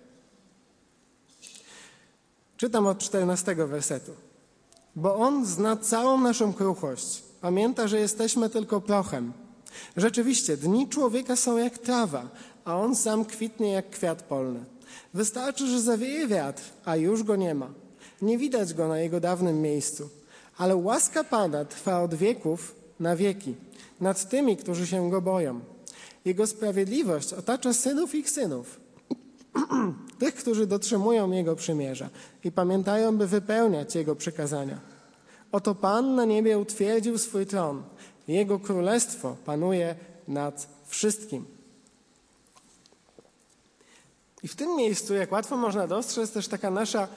Czytam 2.57 2.87
od 2.87 2.99
14 2.99 3.55
wersetu. 3.55 4.13
Bo 4.97 5.17
On 5.17 5.47
zna 5.47 5.77
całą 5.77 6.21
naszą 6.21 6.53
kruchość. 6.53 7.23
Pamięta, 7.41 7.89
że 7.89 8.01
jesteśmy 8.01 8.51
tylko 8.51 8.81
prochem. 8.81 9.33
Rzeczywiście, 9.97 10.57
dni 10.57 10.89
człowieka 10.89 11.37
są 11.37 11.57
jak 11.57 11.79
trawa, 11.79 12.29
a 12.65 12.77
on 12.77 12.97
sam 12.97 13.25
kwitnie 13.25 13.73
jak 13.73 13.91
kwiat 13.91 14.23
polny. 14.23 14.65
Wystarczy, 15.15 15.67
że 15.67 15.81
zawieje 15.81 16.27
wiatr, 16.27 16.63
a 16.85 16.97
już 16.97 17.23
go 17.23 17.37
nie 17.37 17.55
ma. 17.55 17.69
Nie 18.23 18.39
widać 18.39 18.75
go 18.75 18.89
na 18.89 18.99
jego 18.99 19.21
dawnym 19.21 19.63
miejscu. 19.63 20.09
Ale 20.59 20.77
łaska 20.77 21.25
Pana 21.25 21.65
trwa 21.65 22.03
od 22.03 22.15
wieków 22.15 22.75
na 23.01 23.17
wieki 23.17 23.55
nad 24.01 24.29
tymi, 24.29 24.57
którzy 24.57 24.87
się 24.87 25.11
go 25.11 25.21
boją. 25.23 25.61
Jego 26.27 26.47
sprawiedliwość 26.47 27.33
otacza 27.33 27.73
synów 27.73 28.15
ich 28.15 28.31
synów, 28.31 28.81
tych, 30.19 30.35
którzy 30.35 30.67
dotrzymują 30.67 31.31
Jego 31.31 31.57
przymierza 31.57 32.09
i 32.45 32.53
pamiętają, 32.53 33.17
by 33.17 33.27
wypełniać 33.27 33.95
Jego 33.95 34.17
przykazania. 34.17 34.81
Oto 35.53 35.75
Pan 35.75 36.15
na 36.15 36.25
niebie 36.25 36.59
utwierdził 36.59 37.19
swój 37.19 37.47
tron. 37.47 37.83
Jego 38.29 38.59
królestwo 38.59 39.37
panuje 39.45 39.95
nad 40.29 40.69
wszystkim. 40.87 41.45
I 44.43 44.49
w 44.49 44.57
tym 44.57 44.77
miejscu, 44.77 45.15
jak 45.15 45.33
łatwo 45.33 45.57
można 45.57 45.87
dostrzec, 45.87 46.33
też 46.33 46.49
taka 46.49 46.71
nasza 46.71 47.09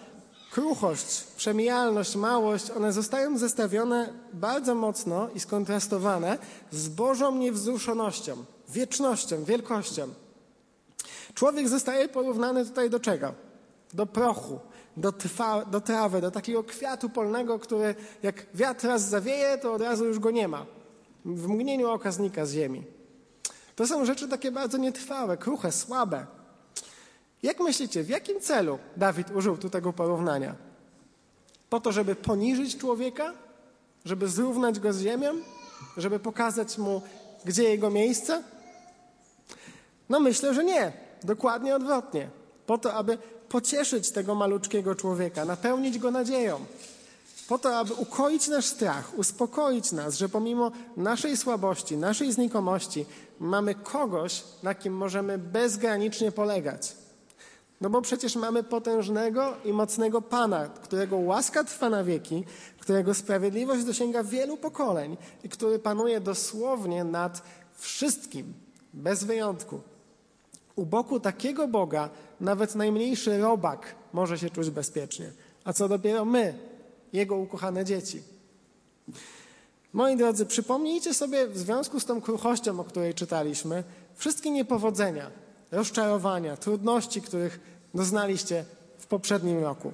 kruchość, 0.52 1.24
przemijalność, 1.38 2.16
małość, 2.16 2.72
one 2.72 2.94
zostają 2.94 3.38
zestawione 3.38 4.14
bardzo 4.34 4.76
mocno 4.76 5.30
i 5.36 5.40
skontrastowane 5.40 6.38
z 6.72 6.90
Bożą 6.90 7.36
niewzruszonością, 7.36 8.46
wiecznością, 8.70 9.44
wielkością. 9.44 10.08
Człowiek 11.34 11.70
zostaje 11.70 12.10
porównany 12.10 12.66
tutaj 12.66 12.90
do 12.90 13.00
czego? 13.00 13.34
Do 13.94 14.06
prochu, 14.06 14.60
do, 14.98 15.12
trwa, 15.12 15.66
do 15.66 15.82
trawy, 15.82 16.22
do 16.22 16.32
takiego 16.32 16.64
kwiatu 16.64 17.10
polnego, 17.10 17.60
który 17.60 17.96
jak 18.24 18.46
wiatr 18.54 18.88
raz 18.88 19.02
zawieje, 19.02 19.58
to 19.58 19.74
od 19.74 19.82
razu 19.82 20.06
już 20.06 20.20
go 20.20 20.32
nie 20.32 20.48
ma. 20.48 20.66
W 21.26 21.48
mgnieniu 21.48 21.90
oka 21.90 22.12
znika 22.12 22.46
z 22.46 22.52
ziemi. 22.52 22.84
To 23.76 23.88
są 23.88 24.06
rzeczy 24.06 24.28
takie 24.28 24.52
bardzo 24.52 24.78
nietrwałe, 24.78 25.38
kruche, 25.38 25.72
słabe. 25.72 26.26
Jak 27.44 27.60
myślicie, 27.60 28.04
w 28.04 28.10
jakim 28.10 28.40
celu 28.40 28.80
Dawid 28.98 29.32
użył 29.32 29.58
tu 29.58 29.70
tego 29.70 29.94
porównania? 29.94 30.56
Po 31.70 31.80
to, 31.80 31.92
żeby 31.92 32.16
poniżyć 32.16 32.78
człowieka? 32.78 33.34
Żeby 34.06 34.28
zrównać 34.28 34.80
go 34.80 34.94
z 34.94 35.02
ziemią? 35.02 35.34
Żeby 35.98 36.20
pokazać 36.20 36.78
mu, 36.78 37.02
gdzie 37.46 37.64
jego 37.64 37.90
miejsce? 37.90 38.44
No 40.10 40.20
myślę, 40.20 40.54
że 40.54 40.64
nie. 40.64 40.92
Dokładnie 41.24 41.76
odwrotnie. 41.76 42.30
Po 42.66 42.78
to, 42.78 42.94
aby 42.94 43.18
pocieszyć 43.50 44.12
tego 44.12 44.36
maluczkiego 44.36 44.96
człowieka, 44.96 45.46
napełnić 45.46 46.00
go 46.00 46.12
nadzieją. 46.12 46.60
Po 47.48 47.58
to, 47.58 47.78
aby 47.78 47.94
ukoić 47.94 48.48
nasz 48.48 48.66
strach, 48.66 49.18
uspokoić 49.18 49.92
nas, 49.92 50.18
że 50.18 50.30
pomimo 50.30 50.72
naszej 50.98 51.38
słabości, 51.38 51.98
naszej 51.98 52.32
znikomości, 52.32 53.06
mamy 53.40 53.76
kogoś, 53.76 54.44
na 54.64 54.76
kim 54.76 54.94
możemy 54.94 55.38
bezgranicznie 55.38 56.32
polegać. 56.32 56.96
No 57.82 57.90
bo 57.90 58.02
przecież 58.02 58.36
mamy 58.36 58.64
potężnego 58.64 59.54
i 59.66 59.74
mocnego 59.74 60.22
Pana, 60.22 60.68
którego 60.68 61.18
łaska 61.18 61.64
trwa 61.64 61.90
na 61.90 62.04
wieki, 62.04 62.44
którego 62.80 63.14
sprawiedliwość 63.14 63.84
dosięga 63.84 64.24
wielu 64.24 64.58
pokoleń 64.58 65.18
i 65.44 65.50
który 65.50 65.80
panuje 65.80 66.22
dosłownie 66.22 67.04
nad 67.04 67.42
wszystkim, 67.78 68.54
bez 68.94 69.24
wyjątku. 69.24 69.82
U 70.80 70.86
boku 70.86 71.20
takiego 71.20 71.68
Boga 71.68 72.10
nawet 72.40 72.76
najmniejszy 72.76 73.38
robak 73.38 73.96
może 74.14 74.40
się 74.40 74.50
czuć 74.50 74.70
bezpiecznie, 74.70 75.32
a 75.64 75.74
co 75.74 75.88
dopiero 75.88 76.26
my, 76.26 76.54
Jego 77.14 77.36
ukochane 77.36 77.86
dzieci. 77.86 78.24
Moi 79.94 80.18
drodzy, 80.18 80.46
przypomnijcie 80.46 81.14
sobie 81.14 81.48
w 81.48 81.58
związku 81.58 82.00
z 82.00 82.06
tą 82.06 82.22
kruchością, 82.22 82.80
o 82.80 82.84
której 82.84 83.14
czytaliśmy, 83.14 83.84
wszystkie 84.16 84.52
niepowodzenia, 84.52 85.32
rozczarowania, 85.72 86.58
trudności, 86.58 87.22
których 87.22 87.60
doznaliście 87.94 88.66
w 88.98 89.08
poprzednim 89.08 89.64
roku. 89.64 89.92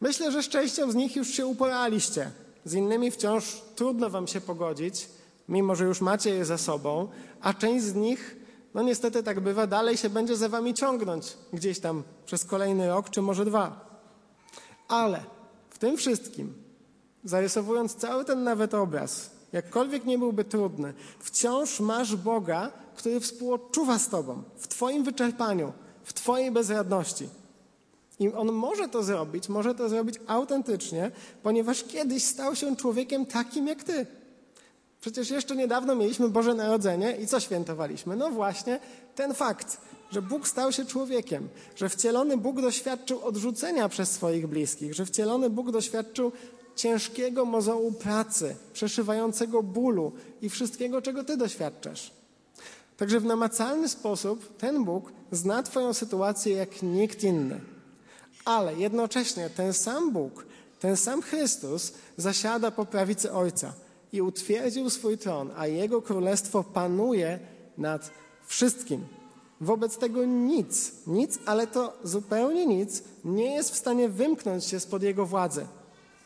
Myślę, 0.00 0.32
że 0.32 0.42
z 0.42 0.48
częścią 0.48 0.92
z 0.92 0.94
nich 0.94 1.16
już 1.16 1.28
się 1.28 1.46
uporaliście. 1.46 2.30
Z 2.64 2.74
innymi 2.74 3.10
wciąż 3.10 3.62
trudno 3.76 4.10
wam 4.10 4.26
się 4.26 4.40
pogodzić, 4.40 5.08
mimo 5.48 5.74
że 5.74 5.84
już 5.84 6.00
macie 6.00 6.30
je 6.30 6.44
za 6.44 6.58
sobą, 6.58 7.08
a 7.40 7.54
część 7.54 7.84
z 7.84 7.94
nich, 7.94 8.39
no 8.74 8.82
niestety 8.82 9.22
tak 9.22 9.40
bywa, 9.40 9.66
dalej 9.66 9.96
się 9.96 10.10
będzie 10.10 10.36
za 10.36 10.48
wami 10.48 10.74
ciągnąć 10.74 11.36
gdzieś 11.52 11.80
tam 11.80 12.02
przez 12.26 12.44
kolejny 12.44 12.88
rok, 12.88 13.10
czy 13.10 13.22
może 13.22 13.44
dwa. 13.44 13.90
Ale 14.88 15.24
w 15.70 15.78
tym 15.78 15.96
wszystkim, 15.96 16.54
zarysowując 17.24 17.94
cały 17.94 18.24
ten 18.24 18.42
nawet 18.44 18.74
obraz, 18.74 19.30
jakkolwiek 19.52 20.04
nie 20.04 20.18
byłby 20.18 20.44
trudny, 20.44 20.94
wciąż 21.18 21.80
masz 21.80 22.16
Boga, 22.16 22.72
który 22.96 23.20
współodczuwa 23.20 23.98
z 23.98 24.08
tobą 24.08 24.42
w 24.56 24.68
twoim 24.68 25.04
wyczerpaniu, 25.04 25.72
w 26.04 26.12
twojej 26.12 26.50
bezradności. 26.50 27.28
I 28.18 28.32
on 28.32 28.52
może 28.52 28.88
to 28.88 29.02
zrobić, 29.02 29.48
może 29.48 29.74
to 29.74 29.88
zrobić 29.88 30.14
autentycznie, 30.26 31.10
ponieważ 31.42 31.84
kiedyś 31.84 32.24
stał 32.24 32.56
się 32.56 32.76
człowiekiem 32.76 33.26
takim 33.26 33.66
jak 33.66 33.84
ty. 33.84 34.06
Przecież 35.00 35.30
jeszcze 35.30 35.56
niedawno 35.56 35.94
mieliśmy 35.94 36.28
Boże 36.28 36.54
Narodzenie 36.54 37.16
i 37.16 37.26
co 37.26 37.40
świętowaliśmy? 37.40 38.16
No 38.16 38.30
właśnie 38.30 38.80
ten 39.14 39.34
fakt, 39.34 39.80
że 40.10 40.22
Bóg 40.22 40.48
stał 40.48 40.72
się 40.72 40.84
człowiekiem, 40.84 41.48
że 41.76 41.88
wcielony 41.88 42.36
Bóg 42.36 42.60
doświadczył 42.60 43.24
odrzucenia 43.24 43.88
przez 43.88 44.10
swoich 44.10 44.46
bliskich, 44.46 44.94
że 44.94 45.06
wcielony 45.06 45.50
Bóg 45.50 45.70
doświadczył 45.70 46.32
ciężkiego 46.76 47.44
mozołu 47.44 47.92
pracy, 47.92 48.56
przeszywającego 48.72 49.62
bólu 49.62 50.12
i 50.42 50.50
wszystkiego, 50.50 51.02
czego 51.02 51.24
ty 51.24 51.36
doświadczasz. 51.36 52.10
Także 52.96 53.20
w 53.20 53.24
namacalny 53.24 53.88
sposób 53.88 54.56
ten 54.56 54.84
Bóg 54.84 55.12
zna 55.32 55.62
Twoją 55.62 55.94
sytuację 55.94 56.56
jak 56.56 56.82
nikt 56.82 57.24
inny. 57.24 57.60
Ale 58.44 58.74
jednocześnie 58.74 59.50
ten 59.50 59.72
sam 59.72 60.12
Bóg, 60.12 60.46
ten 60.80 60.96
sam 60.96 61.22
Chrystus 61.22 61.92
zasiada 62.16 62.70
po 62.70 62.86
prawicy 62.86 63.32
Ojca 63.32 63.72
i 64.12 64.22
utwierdził 64.22 64.90
swój 64.90 65.18
tron, 65.18 65.50
a 65.56 65.66
Jego 65.66 66.02
królestwo 66.02 66.64
panuje 66.64 67.38
nad 67.78 68.10
wszystkim. 68.46 69.06
Wobec 69.60 69.96
tego 69.96 70.24
nic, 70.24 70.92
nic, 71.06 71.38
ale 71.46 71.66
to 71.66 71.92
zupełnie 72.04 72.66
nic, 72.66 73.02
nie 73.24 73.54
jest 73.54 73.72
w 73.72 73.76
stanie 73.76 74.08
wymknąć 74.08 74.64
się 74.64 74.80
spod 74.80 75.02
Jego 75.02 75.26
władzy. 75.26 75.66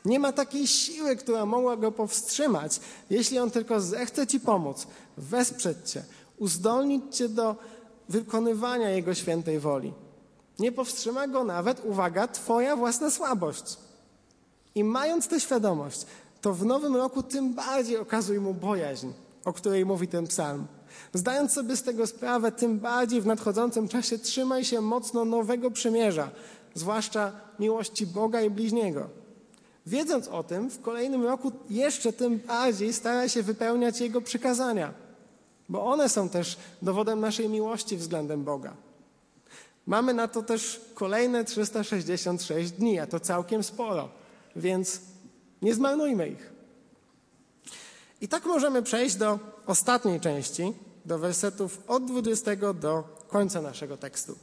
Nie 0.04 0.18
ma 0.18 0.32
takiej 0.32 0.66
siły, 0.66 1.16
która 1.16 1.46
mogła 1.46 1.76
go 1.76 1.92
powstrzymać, 1.92 2.80
jeśli 3.10 3.38
on 3.38 3.50
tylko 3.50 3.80
zechce 3.80 4.26
ci 4.26 4.40
pomóc, 4.40 4.86
wesprzeć 5.16 5.76
cię, 5.90 6.02
uzdolnić 6.38 7.16
cię 7.16 7.28
do 7.28 7.56
wykonywania 8.08 8.90
jego 8.90 9.14
świętej 9.14 9.58
woli. 9.58 9.92
Nie 10.58 10.72
powstrzyma 10.72 11.28
go 11.28 11.44
nawet, 11.44 11.84
uwaga, 11.84 12.28
Twoja 12.28 12.76
własna 12.76 13.10
słabość. 13.10 13.78
I 14.74 14.84
mając 14.84 15.28
tę 15.28 15.40
świadomość, 15.40 16.06
to 16.44 16.54
w 16.54 16.64
nowym 16.64 16.96
roku 16.96 17.22
tym 17.22 17.54
bardziej 17.54 17.96
okazuj 17.96 18.40
mu 18.40 18.54
bojaźń, 18.54 19.08
o 19.44 19.52
której 19.52 19.86
mówi 19.86 20.08
ten 20.08 20.26
psalm. 20.26 20.66
Zdając 21.14 21.52
sobie 21.52 21.76
z 21.76 21.82
tego 21.82 22.06
sprawę, 22.06 22.52
tym 22.52 22.78
bardziej 22.78 23.20
w 23.20 23.26
nadchodzącym 23.26 23.88
czasie 23.88 24.18
trzymaj 24.18 24.64
się 24.64 24.80
mocno 24.80 25.24
nowego 25.24 25.70
przymierza, 25.70 26.30
zwłaszcza 26.74 27.32
miłości 27.58 28.06
Boga 28.06 28.40
i 28.40 28.50
bliźniego. 28.50 29.08
Wiedząc 29.86 30.28
o 30.28 30.42
tym, 30.42 30.70
w 30.70 30.80
kolejnym 30.80 31.24
roku 31.24 31.52
jeszcze 31.70 32.12
tym 32.12 32.38
bardziej 32.38 32.92
stara 32.92 33.28
się 33.28 33.42
wypełniać 33.42 34.00
Jego 34.00 34.20
przykazania, 34.20 34.94
bo 35.68 35.86
one 35.86 36.08
są 36.08 36.28
też 36.28 36.56
dowodem 36.82 37.20
naszej 37.20 37.48
miłości 37.48 37.96
względem 37.96 38.44
Boga. 38.44 38.74
Mamy 39.86 40.14
na 40.14 40.28
to 40.28 40.42
też 40.42 40.80
kolejne 40.94 41.44
366 41.44 42.72
dni, 42.72 42.98
a 42.98 43.06
to 43.06 43.20
całkiem 43.20 43.62
sporo, 43.62 44.08
więc 44.56 45.13
nie 45.64 45.74
zmarnujmy 45.74 46.28
ich. 46.28 46.52
I 48.20 48.28
tak 48.28 48.46
możemy 48.46 48.82
przejść 48.82 49.16
do 49.16 49.38
ostatniej 49.66 50.20
części, 50.20 50.72
do 51.04 51.18
wersetów 51.18 51.82
od 51.88 52.04
20 52.04 52.56
do 52.74 53.04
końca 53.28 53.62
naszego 53.62 53.96
tekstu. 53.96 54.38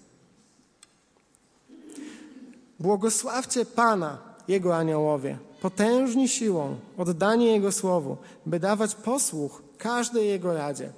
Błogosławcie 2.80 3.66
Pana, 3.66 4.18
Jego 4.48 4.78
aniołowie, 4.78 5.38
potężni 5.62 6.30
siłą, 6.30 6.78
oddani 6.98 7.46
Jego 7.46 7.72
słowu, 7.72 8.18
by 8.46 8.60
dawać 8.60 8.96
posłuch 8.96 9.64
każdej 9.78 10.28
Jego 10.28 10.54
radzie. 10.54 10.92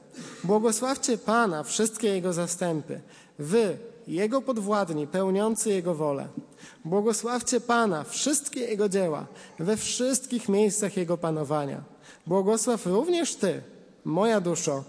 Błogosławcie 0.43 1.17
Pana, 1.17 1.63
wszystkie 1.63 2.07
Jego 2.07 2.33
zastępy, 2.33 3.01
wy, 3.39 3.77
jego 4.07 4.41
podwładni, 4.41 5.07
pełniący 5.07 5.69
Jego 5.69 5.95
wolę. 5.95 6.27
Błogosławcie 6.85 7.61
Pana, 7.61 8.03
wszystkie 8.03 8.59
Jego 8.59 8.89
dzieła, 8.89 9.25
we 9.59 9.77
wszystkich 9.77 10.49
miejscach 10.49 10.97
Jego 10.97 11.17
panowania. 11.17 11.83
Błogosław 12.27 12.85
również 12.85 13.35
Ty, 13.35 13.61
moja 14.05 14.41
duszo, 14.41 14.83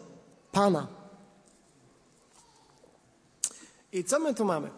Pana. 0.53 0.87
I 3.93 4.05
co 4.05 4.19
my 4.19 4.35
tu 4.35 4.45
mamy? 4.45 4.71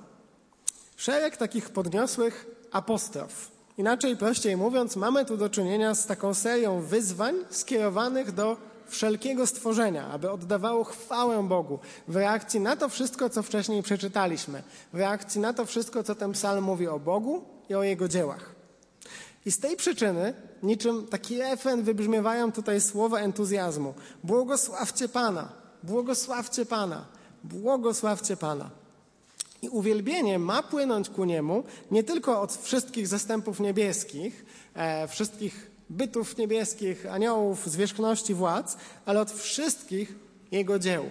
Szereg 0.97 1.37
takich 1.37 1.71
podniosłych 1.71 2.47
apostrof. 2.73 3.51
Inaczej, 3.79 4.17
prościej 4.17 4.57
mówiąc, 4.57 4.97
mamy 4.97 5.25
tu 5.25 5.37
do 5.37 5.51
czynienia 5.51 5.95
z 5.95 6.07
taką 6.07 6.35
serią 6.35 6.81
wyzwań 6.81 7.35
skierowanych 7.51 8.33
do 8.33 8.57
wszelkiego 8.89 9.47
stworzenia, 9.47 10.07
aby 10.09 10.31
oddawało 10.31 10.85
chwałę 10.85 11.49
Bogu 11.49 11.79
w 12.09 12.17
reakcji 12.17 12.61
na 12.61 12.77
to 12.77 12.89
wszystko, 12.89 13.31
co 13.31 13.43
wcześniej 13.43 13.83
przeczytaliśmy, 13.83 14.63
w 14.93 14.97
reakcji 14.97 15.41
na 15.41 15.53
to 15.53 15.67
wszystko, 15.67 16.03
co 16.03 16.15
ten 16.15 16.33
psalm 16.33 16.65
mówi 16.65 16.89
o 16.89 16.99
Bogu 16.99 17.45
i 17.69 17.75
o 17.75 17.83
Jego 17.83 18.09
dziełach. 18.09 18.55
I 19.47 19.53
z 19.53 19.59
tej 19.59 19.77
przyczyny, 19.77 20.35
niczym 20.63 21.07
taki 21.07 21.39
refren, 21.39 21.83
wybrzmiewają 21.83 22.53
tutaj 22.53 22.81
słowa 22.81 23.19
entuzjazmu. 23.19 23.95
Błogosławcie 24.25 25.09
Pana, 25.09 25.53
błogosławcie 25.83 26.67
Pana, 26.67 27.07
błogosławcie 27.45 28.37
Pana. 28.37 28.71
I 29.63 29.69
uwielbienie 29.69 30.39
ma 30.39 30.63
płynąć 30.63 31.09
ku 31.09 31.25
Niemu 31.25 31.65
nie 31.91 32.05
tylko 32.05 32.41
od 32.41 32.57
wszystkich 32.57 33.09
zastępów 33.09 33.61
niebieskich, 33.61 34.45
e, 34.75 35.09
wszystkich 35.09 35.76
bytów 35.91 36.37
niebieskich, 36.39 37.07
aniołów, 37.07 37.67
zwierzchności 37.67 38.35
władz, 38.35 38.77
ale 39.07 39.21
od 39.21 39.31
wszystkich 39.31 40.15
Jego 40.53 40.79
dzieł, 40.79 41.05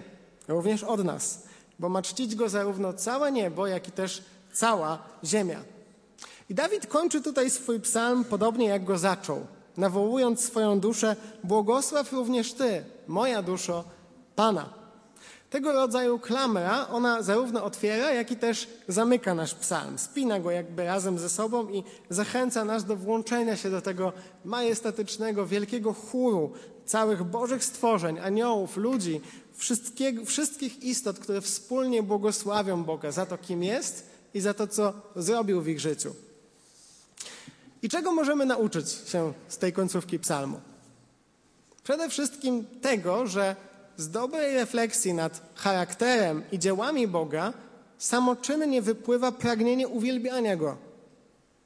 również 0.48 0.84
od 0.84 1.04
nas, 1.04 1.42
bo 1.78 1.88
ma 1.88 2.02
czcić 2.02 2.34
Go 2.34 2.48
zarówno 2.48 2.92
całe 2.92 3.32
niebo, 3.32 3.66
jak 3.66 3.88
i 3.88 3.92
też 3.92 4.22
cała 4.52 4.98
ziemia. 5.24 5.60
I 6.50 6.54
Dawid 6.54 6.86
kończy 6.86 7.22
tutaj 7.22 7.50
swój 7.50 7.80
psalm 7.80 8.24
podobnie 8.24 8.68
jak 8.68 8.84
go 8.84 8.98
zaczął, 8.98 9.46
nawołując 9.76 10.44
swoją 10.44 10.80
duszę, 10.80 11.16
błogosław 11.44 12.12
również 12.12 12.52
Ty, 12.52 12.84
moja 13.06 13.42
duszo, 13.42 13.84
Pana. 14.36 14.75
Tego 15.56 15.72
rodzaju 15.72 16.18
klamra, 16.18 16.88
ona 16.88 17.22
zarówno 17.22 17.64
otwiera, 17.64 18.12
jak 18.12 18.30
i 18.30 18.36
też 18.36 18.68
zamyka 18.88 19.34
nasz 19.34 19.54
psalm. 19.54 19.98
Spina 19.98 20.40
go 20.40 20.50
jakby 20.50 20.84
razem 20.84 21.18
ze 21.18 21.28
sobą 21.28 21.68
i 21.68 21.84
zachęca 22.10 22.64
nas 22.64 22.84
do 22.84 22.96
włączenia 22.96 23.56
się 23.56 23.70
do 23.70 23.80
tego 23.80 24.12
majestatycznego, 24.44 25.46
wielkiego 25.46 25.92
chóru 25.92 26.52
całych 26.86 27.24
bożych 27.24 27.64
stworzeń, 27.64 28.18
aniołów, 28.18 28.76
ludzi, 28.76 29.20
wszystkich 30.26 30.82
istot, 30.82 31.18
które 31.18 31.40
wspólnie 31.40 32.02
błogosławią 32.02 32.84
Boga 32.84 33.12
za 33.12 33.26
to, 33.26 33.38
kim 33.38 33.62
jest 33.62 34.06
i 34.34 34.40
za 34.40 34.54
to, 34.54 34.66
co 34.66 34.92
zrobił 35.16 35.62
w 35.62 35.68
ich 35.68 35.80
życiu. 35.80 36.14
I 37.82 37.88
czego 37.88 38.12
możemy 38.12 38.46
nauczyć 38.46 38.90
się 38.90 39.32
z 39.48 39.58
tej 39.58 39.72
końcówki 39.72 40.18
psalmu? 40.18 40.60
Przede 41.82 42.08
wszystkim 42.08 42.64
tego, 42.80 43.26
że 43.26 43.56
z 43.96 44.10
dobrej 44.10 44.54
refleksji 44.54 45.14
nad 45.14 45.40
charakterem 45.54 46.42
i 46.52 46.58
dziełami 46.58 47.08
Boga 47.08 47.52
samoczynnie 47.98 48.82
wypływa 48.82 49.32
pragnienie 49.32 49.88
uwielbiania 49.88 50.56
Go. 50.56 50.76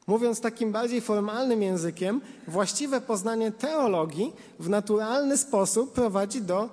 Mówiąc 0.07 0.41
takim 0.41 0.73
bardziej 0.73 1.01
formalnym 1.01 1.63
językiem, 1.63 2.21
właściwe 2.49 3.01
poznanie 3.01 3.53
teologii 3.53 4.33
w 4.59 4.69
naturalny 4.69 5.37
sposób 5.37 5.93
prowadzi 5.93 6.43
do 6.43 6.69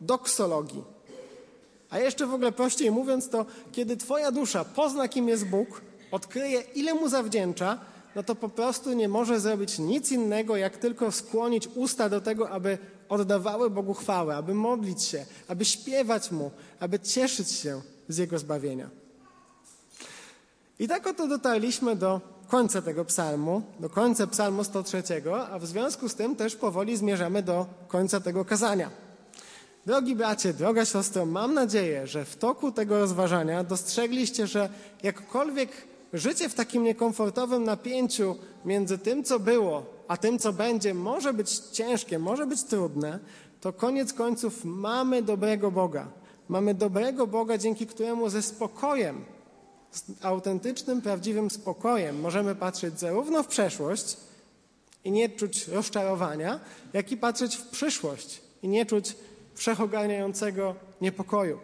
doksologii. 0.00 0.84
A 1.90 1.98
jeszcze 1.98 2.26
w 2.26 2.34
ogóle 2.34 2.52
prościej 2.52 2.90
mówiąc, 2.90 3.28
to 3.28 3.46
kiedy 3.72 3.96
Twoja 3.96 4.32
dusza 4.32 4.64
pozna, 4.64 5.08
kim 5.08 5.28
jest 5.28 5.46
Bóg, 5.46 5.80
odkryje, 6.10 6.60
ile 6.74 6.94
mu 6.94 7.08
zawdzięcza, 7.08 7.78
no 8.16 8.22
to 8.22 8.34
po 8.34 8.48
prostu 8.48 8.92
nie 8.92 9.08
może 9.08 9.40
zrobić 9.40 9.78
nic 9.78 10.12
innego, 10.12 10.56
jak 10.56 10.76
tylko 10.76 11.12
skłonić 11.12 11.68
usta 11.74 12.08
do 12.08 12.20
tego, 12.20 12.50
aby 12.50 12.78
oddawały 13.12 13.70
Bogu 13.70 13.94
chwałę, 13.94 14.36
aby 14.36 14.54
modlić 14.54 15.02
się, 15.02 15.26
aby 15.48 15.64
śpiewać 15.64 16.30
Mu, 16.30 16.50
aby 16.80 17.00
cieszyć 17.00 17.50
się 17.50 17.80
z 18.08 18.16
Jego 18.16 18.38
zbawienia. 18.38 18.90
I 20.78 20.88
tak 20.88 21.06
oto 21.06 21.26
dotarliśmy 21.28 21.96
do 21.96 22.20
końca 22.48 22.82
tego 22.82 23.04
psalmu, 23.04 23.62
do 23.80 23.90
końca 23.90 24.26
psalmu 24.26 24.64
103, 24.64 25.02
a 25.50 25.58
w 25.58 25.66
związku 25.66 26.08
z 26.08 26.14
tym 26.14 26.36
też 26.36 26.56
powoli 26.56 26.96
zmierzamy 26.96 27.42
do 27.42 27.66
końca 27.88 28.20
tego 28.20 28.44
kazania. 28.44 28.90
Drogi 29.86 30.16
bracie, 30.16 30.54
droga 30.54 30.84
siostro, 30.84 31.26
mam 31.26 31.54
nadzieję, 31.54 32.06
że 32.06 32.24
w 32.24 32.36
toku 32.36 32.72
tego 32.72 32.98
rozważania 32.98 33.64
dostrzegliście, 33.64 34.46
że 34.46 34.68
jakkolwiek 35.02 35.70
życie 36.12 36.48
w 36.48 36.54
takim 36.54 36.84
niekomfortowym 36.84 37.64
napięciu 37.64 38.36
między 38.64 38.98
tym, 38.98 39.24
co 39.24 39.38
było, 39.38 39.86
a 40.08 40.16
tym, 40.16 40.38
co 40.38 40.52
będzie, 40.52 40.94
może 40.94 41.32
być 41.32 41.58
ciężkie, 41.58 42.18
może 42.18 42.46
być 42.46 42.64
trudne, 42.64 43.18
to 43.60 43.72
koniec 43.72 44.12
końców 44.12 44.64
mamy 44.64 45.22
dobrego 45.22 45.70
Boga. 45.70 46.08
Mamy 46.48 46.74
dobrego 46.74 47.26
Boga, 47.26 47.58
dzięki 47.58 47.86
któremu 47.86 48.28
ze 48.28 48.42
spokojem, 48.42 49.24
z 49.90 50.04
autentycznym, 50.22 51.02
prawdziwym 51.02 51.50
spokojem 51.50 52.20
możemy 52.20 52.54
patrzeć 52.54 53.00
zarówno 53.00 53.42
w 53.42 53.46
przeszłość 53.46 54.16
i 55.04 55.10
nie 55.10 55.28
czuć 55.28 55.68
rozczarowania, 55.68 56.60
jak 56.92 57.12
i 57.12 57.16
patrzeć 57.16 57.56
w 57.56 57.68
przyszłość 57.68 58.40
i 58.62 58.68
nie 58.68 58.86
czuć 58.86 59.16
wszechoganiającego 59.54 60.74
niepokoju. 61.00 61.58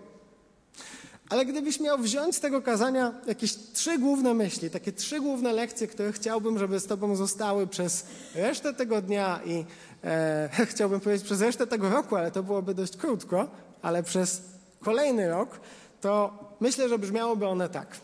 Ale 1.30 1.46
gdybyś 1.46 1.80
miał 1.80 1.98
wziąć 1.98 2.36
z 2.36 2.40
tego 2.40 2.62
kazania 2.62 3.12
jakieś 3.26 3.56
trzy 3.56 3.98
główne 3.98 4.34
myśli, 4.34 4.70
takie 4.70 4.92
trzy 4.92 5.20
główne 5.20 5.52
lekcje, 5.52 5.86
które 5.86 6.12
chciałbym, 6.12 6.58
żeby 6.58 6.80
z 6.80 6.86
Tobą 6.86 7.16
zostały 7.16 7.66
przez 7.66 8.06
resztę 8.34 8.74
tego 8.74 9.02
dnia 9.02 9.40
i 9.46 9.64
e, 10.04 10.48
chciałbym 10.70 11.00
powiedzieć 11.00 11.24
przez 11.24 11.40
resztę 11.40 11.66
tego 11.66 11.90
roku, 11.90 12.16
ale 12.16 12.30
to 12.30 12.42
byłoby 12.42 12.74
dość 12.74 12.96
krótko, 12.96 13.48
ale 13.82 14.02
przez 14.02 14.42
kolejny 14.80 15.28
rok, 15.28 15.60
to 16.00 16.38
myślę, 16.60 16.88
że 16.88 16.98
brzmiałoby 16.98 17.46
one 17.46 17.68
tak. 17.68 17.96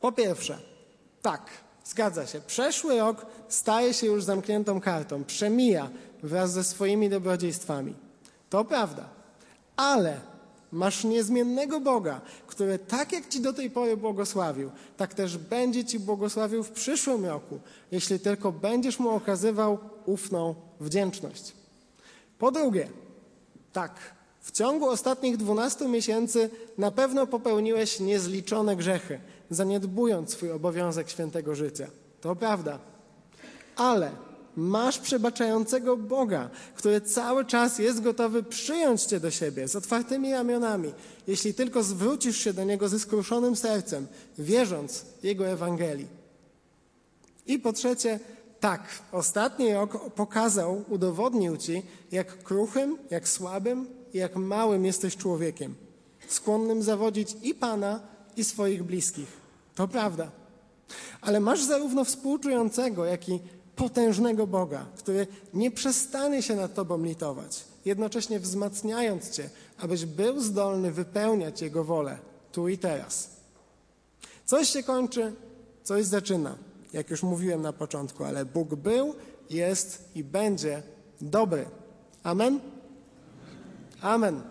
Po 0.00 0.12
pierwsze, 0.12 0.58
tak, 1.22 1.42
zgadza 1.84 2.26
się, 2.26 2.40
przeszły 2.40 2.98
rok 2.98 3.26
staje 3.48 3.94
się 3.94 4.06
już 4.06 4.24
zamkniętą 4.24 4.80
kartą, 4.80 5.24
przemija 5.24 5.90
wraz 6.22 6.52
ze 6.52 6.64
swoimi 6.64 7.08
dobrodziejstwami. 7.08 7.94
To 8.50 8.64
prawda, 8.64 9.08
ale 9.76 10.20
masz 10.72 11.04
niezmiennego 11.04 11.80
Boga, 11.80 12.20
który 12.46 12.78
tak 12.78 13.12
jak 13.12 13.28
Ci 13.28 13.40
do 13.40 13.52
tej 13.52 13.70
pory 13.70 13.96
błogosławił, 13.96 14.70
tak 14.96 15.14
też 15.14 15.38
będzie 15.38 15.84
Ci 15.84 15.98
błogosławił 15.98 16.62
w 16.62 16.70
przyszłym 16.70 17.24
roku, 17.26 17.60
jeśli 17.90 18.20
tylko 18.20 18.52
będziesz 18.52 18.98
Mu 18.98 19.10
okazywał 19.10 19.78
ufną 20.06 20.54
wdzięczność. 20.80 21.52
Po 22.38 22.50
drugie, 22.50 22.88
tak, 23.72 24.16
w 24.40 24.52
ciągu 24.52 24.88
ostatnich 24.88 25.36
12 25.36 25.88
miesięcy 25.88 26.50
na 26.78 26.90
pewno 26.90 27.26
popełniłeś 27.26 28.00
niezliczone 28.00 28.76
grzechy, 28.76 29.20
zaniedbując 29.50 30.30
swój 30.30 30.50
obowiązek 30.50 31.10
świętego 31.10 31.54
życia. 31.54 31.86
To 32.20 32.36
prawda. 32.36 32.78
Ale 33.76 34.10
masz 34.56 34.98
przebaczającego 34.98 35.96
Boga, 35.96 36.50
który 36.74 37.00
cały 37.00 37.44
czas 37.44 37.78
jest 37.78 38.00
gotowy 38.00 38.42
przyjąć 38.42 39.02
cię 39.02 39.20
do 39.20 39.30
siebie 39.30 39.68
z 39.68 39.76
otwartymi 39.76 40.32
ramionami, 40.32 40.92
jeśli 41.26 41.54
tylko 41.54 41.82
zwrócisz 41.82 42.36
się 42.36 42.52
do 42.52 42.64
Niego 42.64 42.88
ze 42.88 42.98
skruszonym 42.98 43.56
sercem, 43.56 44.06
wierząc 44.38 45.04
Jego 45.22 45.48
Ewangelii. 45.48 46.08
I 47.46 47.58
po 47.58 47.72
trzecie, 47.72 48.20
tak, 48.60 48.82
ostatni 49.12 49.72
rok 49.72 50.14
pokazał, 50.14 50.84
udowodnił 50.88 51.56
ci, 51.56 51.82
jak 52.12 52.42
kruchym, 52.42 52.98
jak 53.10 53.28
słabym 53.28 53.86
i 54.14 54.18
jak 54.18 54.36
małym 54.36 54.84
jesteś 54.84 55.16
człowiekiem, 55.16 55.74
skłonnym 56.28 56.82
zawodzić 56.82 57.36
i 57.42 57.54
Pana, 57.54 58.00
i 58.36 58.44
swoich 58.44 58.82
bliskich. 58.82 59.28
To 59.74 59.88
prawda. 59.88 60.30
Ale 61.20 61.40
masz 61.40 61.62
zarówno 61.62 62.04
współczującego, 62.04 63.04
jak 63.04 63.28
i 63.28 63.40
potężnego 63.76 64.46
Boga, 64.46 64.86
który 64.98 65.26
nie 65.54 65.70
przestanie 65.70 66.42
się 66.42 66.56
nad 66.56 66.74
Tobą 66.74 67.02
litować, 67.02 67.64
jednocześnie 67.84 68.40
wzmacniając 68.40 69.30
Cię, 69.30 69.50
abyś 69.78 70.04
był 70.04 70.40
zdolny 70.40 70.92
wypełniać 70.92 71.62
Jego 71.62 71.84
wolę 71.84 72.18
tu 72.52 72.68
i 72.68 72.78
teraz. 72.78 73.30
Coś 74.44 74.68
się 74.68 74.82
kończy, 74.82 75.32
coś 75.84 76.04
zaczyna, 76.04 76.56
jak 76.92 77.10
już 77.10 77.22
mówiłem 77.22 77.62
na 77.62 77.72
początku, 77.72 78.24
ale 78.24 78.44
Bóg 78.44 78.74
był, 78.74 79.14
jest 79.50 80.08
i 80.14 80.24
będzie 80.24 80.82
dobry. 81.20 81.66
Amen? 82.22 82.60
Amen. 84.00 84.42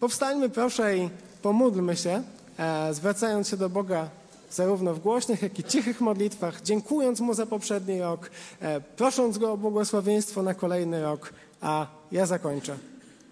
Powstańmy 0.00 0.48
proszę 0.48 0.96
i 0.96 1.10
pomódlmy 1.42 1.96
się, 1.96 2.22
e, 2.58 2.94
zwracając 2.94 3.48
się 3.48 3.56
do 3.56 3.70
Boga 3.70 4.10
zarówno 4.54 4.94
w 4.94 5.00
głośnych, 5.00 5.42
jak 5.42 5.58
i 5.58 5.64
cichych 5.64 6.00
modlitwach, 6.00 6.62
dziękując 6.62 7.20
Mu 7.20 7.34
za 7.34 7.46
poprzedni 7.46 8.00
rok, 8.00 8.30
e, 8.60 8.80
prosząc 8.80 9.38
Go 9.38 9.52
o 9.52 9.56
błogosławieństwo 9.56 10.42
na 10.42 10.54
kolejny 10.54 11.02
rok, 11.02 11.32
a 11.60 11.86
ja 12.12 12.26
zakończę. 12.26 12.91